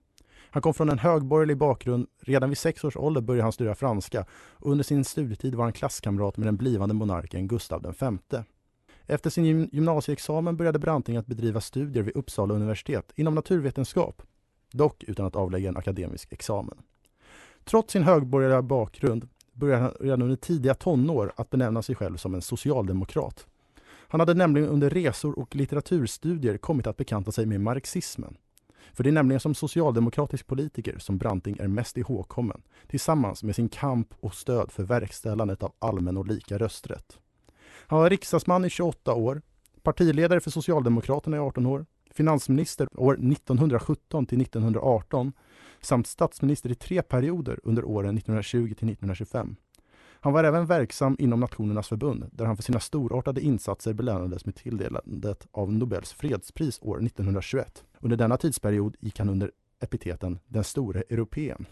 Han 0.49 0.61
kom 0.61 0.73
från 0.73 0.89
en 0.89 0.99
högborgerlig 0.99 1.57
bakgrund. 1.57 2.07
Redan 2.21 2.49
vid 2.49 2.57
sex 2.57 2.83
års 2.83 2.97
ålder 2.97 3.21
började 3.21 3.43
han 3.43 3.51
studera 3.51 3.75
franska 3.75 4.25
och 4.31 4.71
under 4.71 4.83
sin 4.83 5.05
studietid 5.05 5.55
var 5.55 5.63
han 5.63 5.73
klasskamrat 5.73 6.37
med 6.37 6.47
den 6.47 6.57
blivande 6.57 6.95
monarken 6.95 7.47
Gustav 7.47 7.95
V. 7.99 8.37
Efter 9.05 9.29
sin 9.29 9.69
gymnasieexamen 9.71 10.57
började 10.57 10.79
Branting 10.79 11.17
att 11.17 11.27
bedriva 11.27 11.61
studier 11.61 12.03
vid 12.03 12.15
Uppsala 12.15 12.53
universitet 12.53 13.11
inom 13.15 13.35
naturvetenskap, 13.35 14.21
dock 14.77 15.03
utan 15.03 15.25
att 15.25 15.35
avlägga 15.35 15.69
en 15.69 15.77
akademisk 15.77 16.33
examen. 16.33 16.77
Trots 17.63 17.93
sin 17.93 18.03
högborgerliga 18.03 18.61
bakgrund 18.61 19.27
började 19.53 19.81
han 19.81 19.93
redan 19.99 20.21
under 20.21 20.35
tidiga 20.35 20.73
tonår 20.73 21.33
att 21.35 21.49
benämna 21.49 21.81
sig 21.81 21.95
själv 21.95 22.17
som 22.17 22.33
en 22.33 22.41
socialdemokrat. 22.41 23.47
Han 24.07 24.19
hade 24.19 24.33
nämligen 24.33 24.69
under 24.69 24.89
resor 24.89 25.39
och 25.39 25.55
litteraturstudier 25.55 26.57
kommit 26.57 26.87
att 26.87 26.97
bekanta 26.97 27.31
sig 27.31 27.45
med 27.45 27.61
marxismen. 27.61 28.37
För 28.93 29.03
det 29.03 29.09
är 29.09 29.11
nämligen 29.11 29.39
som 29.39 29.55
socialdemokratisk 29.55 30.47
politiker 30.47 30.99
som 30.99 31.17
Branting 31.17 31.57
är 31.59 31.67
mest 31.67 31.97
ihågkommen, 31.97 32.61
tillsammans 32.87 33.43
med 33.43 33.55
sin 33.55 33.69
kamp 33.69 34.13
och 34.19 34.35
stöd 34.35 34.71
för 34.71 34.83
verkställandet 34.83 35.63
av 35.63 35.73
allmän 35.79 36.17
och 36.17 36.27
lika 36.27 36.57
rösträtt. 36.57 37.19
Han 37.87 37.99
var 37.99 38.09
riksdagsman 38.09 38.65
i 38.65 38.69
28 38.69 39.13
år, 39.13 39.41
partiledare 39.83 40.39
för 40.39 40.51
Socialdemokraterna 40.51 41.37
i 41.37 41.39
18 41.39 41.65
år, 41.65 41.85
finansminister 42.15 42.87
år 42.99 43.13
1917 43.13 44.25
till 44.25 44.41
1918 44.41 45.33
samt 45.81 46.07
statsminister 46.07 46.71
i 46.71 46.75
tre 46.75 47.01
perioder 47.01 47.59
under 47.63 47.85
åren 47.85 48.17
1920 48.17 48.65
till 48.65 48.89
1925. 48.89 49.55
Han 50.25 50.33
var 50.33 50.43
även 50.43 50.65
verksam 50.65 51.15
inom 51.19 51.39
Nationernas 51.39 51.87
förbund 51.87 52.29
där 52.31 52.45
han 52.45 52.55
för 52.55 52.63
sina 52.63 52.79
storartade 52.79 53.41
insatser 53.41 53.93
belönades 53.93 54.45
med 54.45 54.55
tilldelandet 54.55 55.47
av 55.51 55.73
Nobels 55.73 56.13
fredspris 56.13 56.79
år 56.81 57.05
1921. 57.05 57.83
Under 57.99 58.17
denna 58.17 58.37
tidsperiod 58.37 58.95
gick 58.99 59.19
han 59.19 59.29
under 59.29 59.51
epiteten 59.79 60.39
”den 60.47 60.63
store 60.63 61.03
europeen”. 61.09 61.65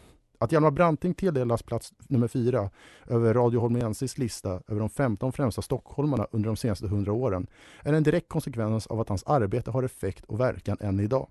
Att 0.43 0.51
Hjalmar 0.51 0.71
Branting 0.71 1.13
tilldelas 1.13 1.63
plats 1.63 1.93
nummer 2.07 2.27
fyra 2.27 2.69
över 3.07 3.33
Radio 3.33 3.59
Holmensis 3.59 4.17
lista 4.17 4.49
över 4.49 4.79
de 4.79 4.89
15 4.89 5.31
främsta 5.33 5.61
stockholmarna 5.61 6.27
under 6.31 6.47
de 6.47 6.55
senaste 6.55 6.85
100 6.85 7.13
åren 7.13 7.47
är 7.83 7.93
en 7.93 8.03
direkt 8.03 8.29
konsekvens 8.29 8.87
av 8.87 8.99
att 8.99 9.09
hans 9.09 9.23
arbete 9.23 9.71
har 9.71 9.83
effekt 9.83 10.25
och 10.25 10.39
verkan 10.39 10.77
än 10.79 10.99
idag. 10.99 11.27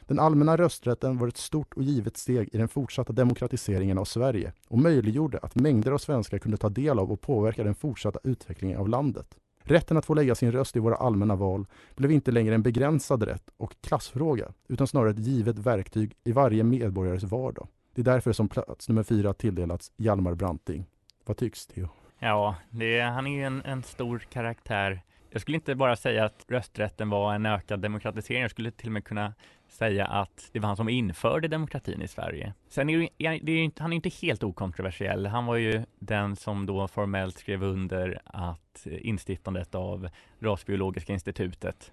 Den 0.00 0.18
allmänna 0.18 0.56
rösträtten 0.56 1.18
var 1.18 1.28
ett 1.28 1.36
stort 1.36 1.74
och 1.74 1.82
givet 1.82 2.16
steg 2.16 2.48
i 2.52 2.58
den 2.58 2.68
fortsatta 2.68 3.12
demokratiseringen 3.12 3.98
av 3.98 4.04
Sverige 4.04 4.52
och 4.68 4.78
möjliggjorde 4.78 5.38
att 5.38 5.54
mängder 5.54 5.92
av 5.92 5.98
svenskar 5.98 6.38
kunde 6.38 6.56
ta 6.56 6.68
del 6.68 6.98
av 6.98 7.12
och 7.12 7.20
påverka 7.20 7.64
den 7.64 7.74
fortsatta 7.74 8.18
utvecklingen 8.22 8.78
av 8.78 8.88
landet. 8.88 9.26
Rätten 9.62 9.96
att 9.96 10.06
få 10.06 10.14
lägga 10.14 10.34
sin 10.34 10.52
röst 10.52 10.76
i 10.76 10.78
våra 10.78 10.96
allmänna 10.96 11.36
val 11.36 11.66
blev 11.94 12.10
inte 12.10 12.30
längre 12.30 12.54
en 12.54 12.62
begränsad 12.62 13.22
rätt 13.22 13.50
och 13.56 13.74
klassfråga, 13.80 14.52
utan 14.68 14.86
snarare 14.86 15.10
ett 15.10 15.26
givet 15.26 15.58
verktyg 15.58 16.16
i 16.24 16.32
varje 16.32 16.64
medborgares 16.64 17.22
vardag. 17.22 17.68
Det 17.94 18.02
är 18.02 18.04
därför 18.04 18.32
som 18.32 18.48
plats 18.48 18.88
nummer 18.88 19.02
fyra 19.02 19.34
tilldelats 19.34 19.92
Hjalmar 19.96 20.34
Branting. 20.34 20.86
Vad 21.24 21.36
tycks 21.36 21.66
Theo? 21.66 21.88
Ja, 22.18 22.56
det, 22.70 23.00
han 23.00 23.26
är 23.26 23.30
ju 23.30 23.44
en, 23.44 23.62
en 23.64 23.82
stor 23.82 24.18
karaktär. 24.18 25.02
Jag 25.30 25.40
skulle 25.40 25.54
inte 25.54 25.74
bara 25.74 25.96
säga 25.96 26.24
att 26.24 26.44
rösträtten 26.48 27.10
var 27.10 27.34
en 27.34 27.46
ökad 27.46 27.80
demokratisering. 27.80 28.42
Jag 28.42 28.50
skulle 28.50 28.70
till 28.70 28.88
och 28.88 28.92
med 28.92 29.04
kunna 29.04 29.34
säga 29.68 30.06
att 30.06 30.48
det 30.52 30.58
var 30.58 30.66
han 30.66 30.76
som 30.76 30.88
införde 30.88 31.48
demokratin 31.48 32.02
i 32.02 32.08
Sverige. 32.08 32.54
Sen 32.68 32.90
är 32.90 32.98
det, 32.98 33.08
det 33.42 33.52
är 33.52 33.64
inte, 33.64 33.82
han 33.82 33.92
är 33.92 33.96
inte 33.96 34.08
helt 34.08 34.42
okontroversiell. 34.42 35.26
Han 35.26 35.46
var 35.46 35.56
ju 35.56 35.84
den 35.98 36.36
som 36.36 36.66
då 36.66 36.88
formellt 36.88 37.38
skrev 37.38 37.62
under 37.62 38.20
att 38.24 38.86
eh, 38.86 39.06
instiftandet 39.08 39.74
av 39.74 40.08
Rasbiologiska 40.38 41.12
institutet. 41.12 41.92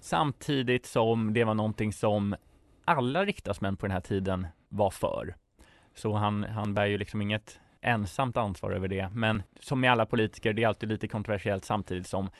Samtidigt 0.00 0.86
som 0.86 1.34
det 1.34 1.44
var 1.44 1.54
någonting 1.54 1.92
som 1.92 2.36
alla 2.96 3.24
riksdagsmän 3.24 3.76
på 3.76 3.86
den 3.86 3.92
här 3.92 4.00
tiden 4.00 4.46
var 4.68 4.90
för. 4.90 5.34
Så 5.94 6.12
han, 6.12 6.44
han 6.44 6.74
bär 6.74 6.86
ju 6.86 6.98
liksom 6.98 7.22
inget 7.22 7.60
ensamt 7.80 8.36
ansvar 8.36 8.70
över 8.70 8.88
det. 8.88 9.10
Men 9.14 9.42
som 9.60 9.80
med 9.80 9.92
alla 9.92 10.06
politiker, 10.06 10.52
det 10.52 10.62
är 10.62 10.68
alltid 10.68 10.88
lite 10.88 11.08
kontroversiellt 11.08 11.64
samtidigt 11.64 12.06
som 12.06 12.30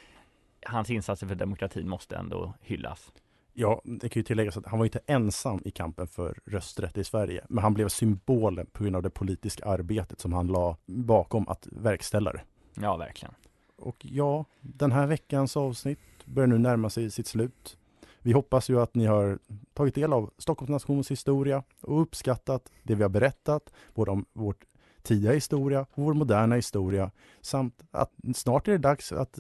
hans 0.66 0.90
insatser 0.90 1.26
för 1.26 1.34
demokratin 1.34 1.88
måste 1.88 2.16
ändå 2.16 2.54
hyllas. 2.60 3.12
Ja, 3.52 3.80
det 3.84 4.08
kan 4.08 4.20
ju 4.20 4.24
tilläggas 4.24 4.56
att 4.56 4.66
han 4.66 4.78
var 4.78 4.86
inte 4.86 5.00
ensam 5.06 5.60
i 5.64 5.70
kampen 5.70 6.06
för 6.06 6.38
rösträtt 6.46 6.98
i 6.98 7.04
Sverige, 7.04 7.44
men 7.48 7.64
han 7.64 7.74
blev 7.74 7.88
symbolen 7.88 8.66
på 8.66 8.82
grund 8.82 8.96
av 8.96 9.02
det 9.02 9.10
politiska 9.10 9.64
arbetet 9.64 10.20
som 10.20 10.32
han 10.32 10.46
la 10.46 10.76
bakom 10.86 11.48
att 11.48 11.68
verkställa 11.72 12.32
det. 12.32 12.42
Ja, 12.74 12.96
verkligen. 12.96 13.34
Och 13.76 14.06
ja, 14.06 14.44
den 14.60 14.92
här 14.92 15.06
veckans 15.06 15.56
avsnitt 15.56 15.98
börjar 16.24 16.46
nu 16.46 16.58
närma 16.58 16.90
sig 16.90 17.10
sitt 17.10 17.26
slut. 17.26 17.77
Vi 18.22 18.32
hoppas 18.32 18.70
ju 18.70 18.80
att 18.80 18.94
ni 18.94 19.06
har 19.06 19.38
tagit 19.74 19.94
del 19.94 20.12
av 20.12 20.30
Stockholms 20.38 20.70
nations 20.70 21.10
historia 21.10 21.62
och 21.82 22.02
uppskattat 22.02 22.72
det 22.82 22.94
vi 22.94 23.02
har 23.02 23.10
berättat, 23.10 23.72
både 23.94 24.10
om 24.10 24.26
vårt 24.32 24.64
tidiga 25.02 25.32
historia 25.32 25.80
och 25.80 26.04
vår 26.04 26.14
moderna 26.14 26.54
historia, 26.54 27.10
samt 27.40 27.82
att 27.90 28.12
snart 28.34 28.68
är 28.68 28.72
det 28.72 28.78
dags 28.78 29.12
att 29.12 29.38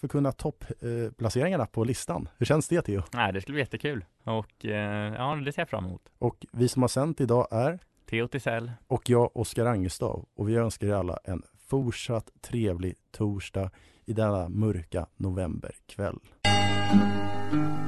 förkunna 0.00 0.32
topplaceringarna 0.32 1.66
på 1.66 1.84
listan. 1.84 2.28
Hur 2.38 2.46
känns 2.46 2.68
det 2.68 2.82
Theo? 2.82 3.02
Nej, 3.12 3.32
det 3.32 3.40
skulle 3.40 3.54
bli 3.54 3.62
jättekul 3.62 4.04
och 4.24 4.64
eh, 4.64 5.14
ja, 5.14 5.34
det 5.34 5.52
ser 5.52 5.62
jag 5.62 5.68
fram 5.68 5.84
emot. 5.84 6.02
Och 6.18 6.46
vi 6.52 6.68
som 6.68 6.82
har 6.82 6.88
sänt 6.88 7.20
idag 7.20 7.48
är 7.50 7.78
Theo 8.10 8.28
Tisell 8.28 8.72
och 8.86 9.10
jag 9.10 9.36
Oskar 9.36 9.66
Angestav 9.66 10.26
och 10.34 10.48
vi 10.48 10.56
önskar 10.56 10.86
er 10.86 10.92
alla 10.92 11.18
en 11.24 11.42
fortsatt 11.66 12.30
trevlig 12.40 12.94
torsdag 13.10 13.70
i 14.04 14.12
denna 14.12 14.48
mörka 14.48 15.06
novemberkväll. 15.16 16.18
Du 17.50 17.87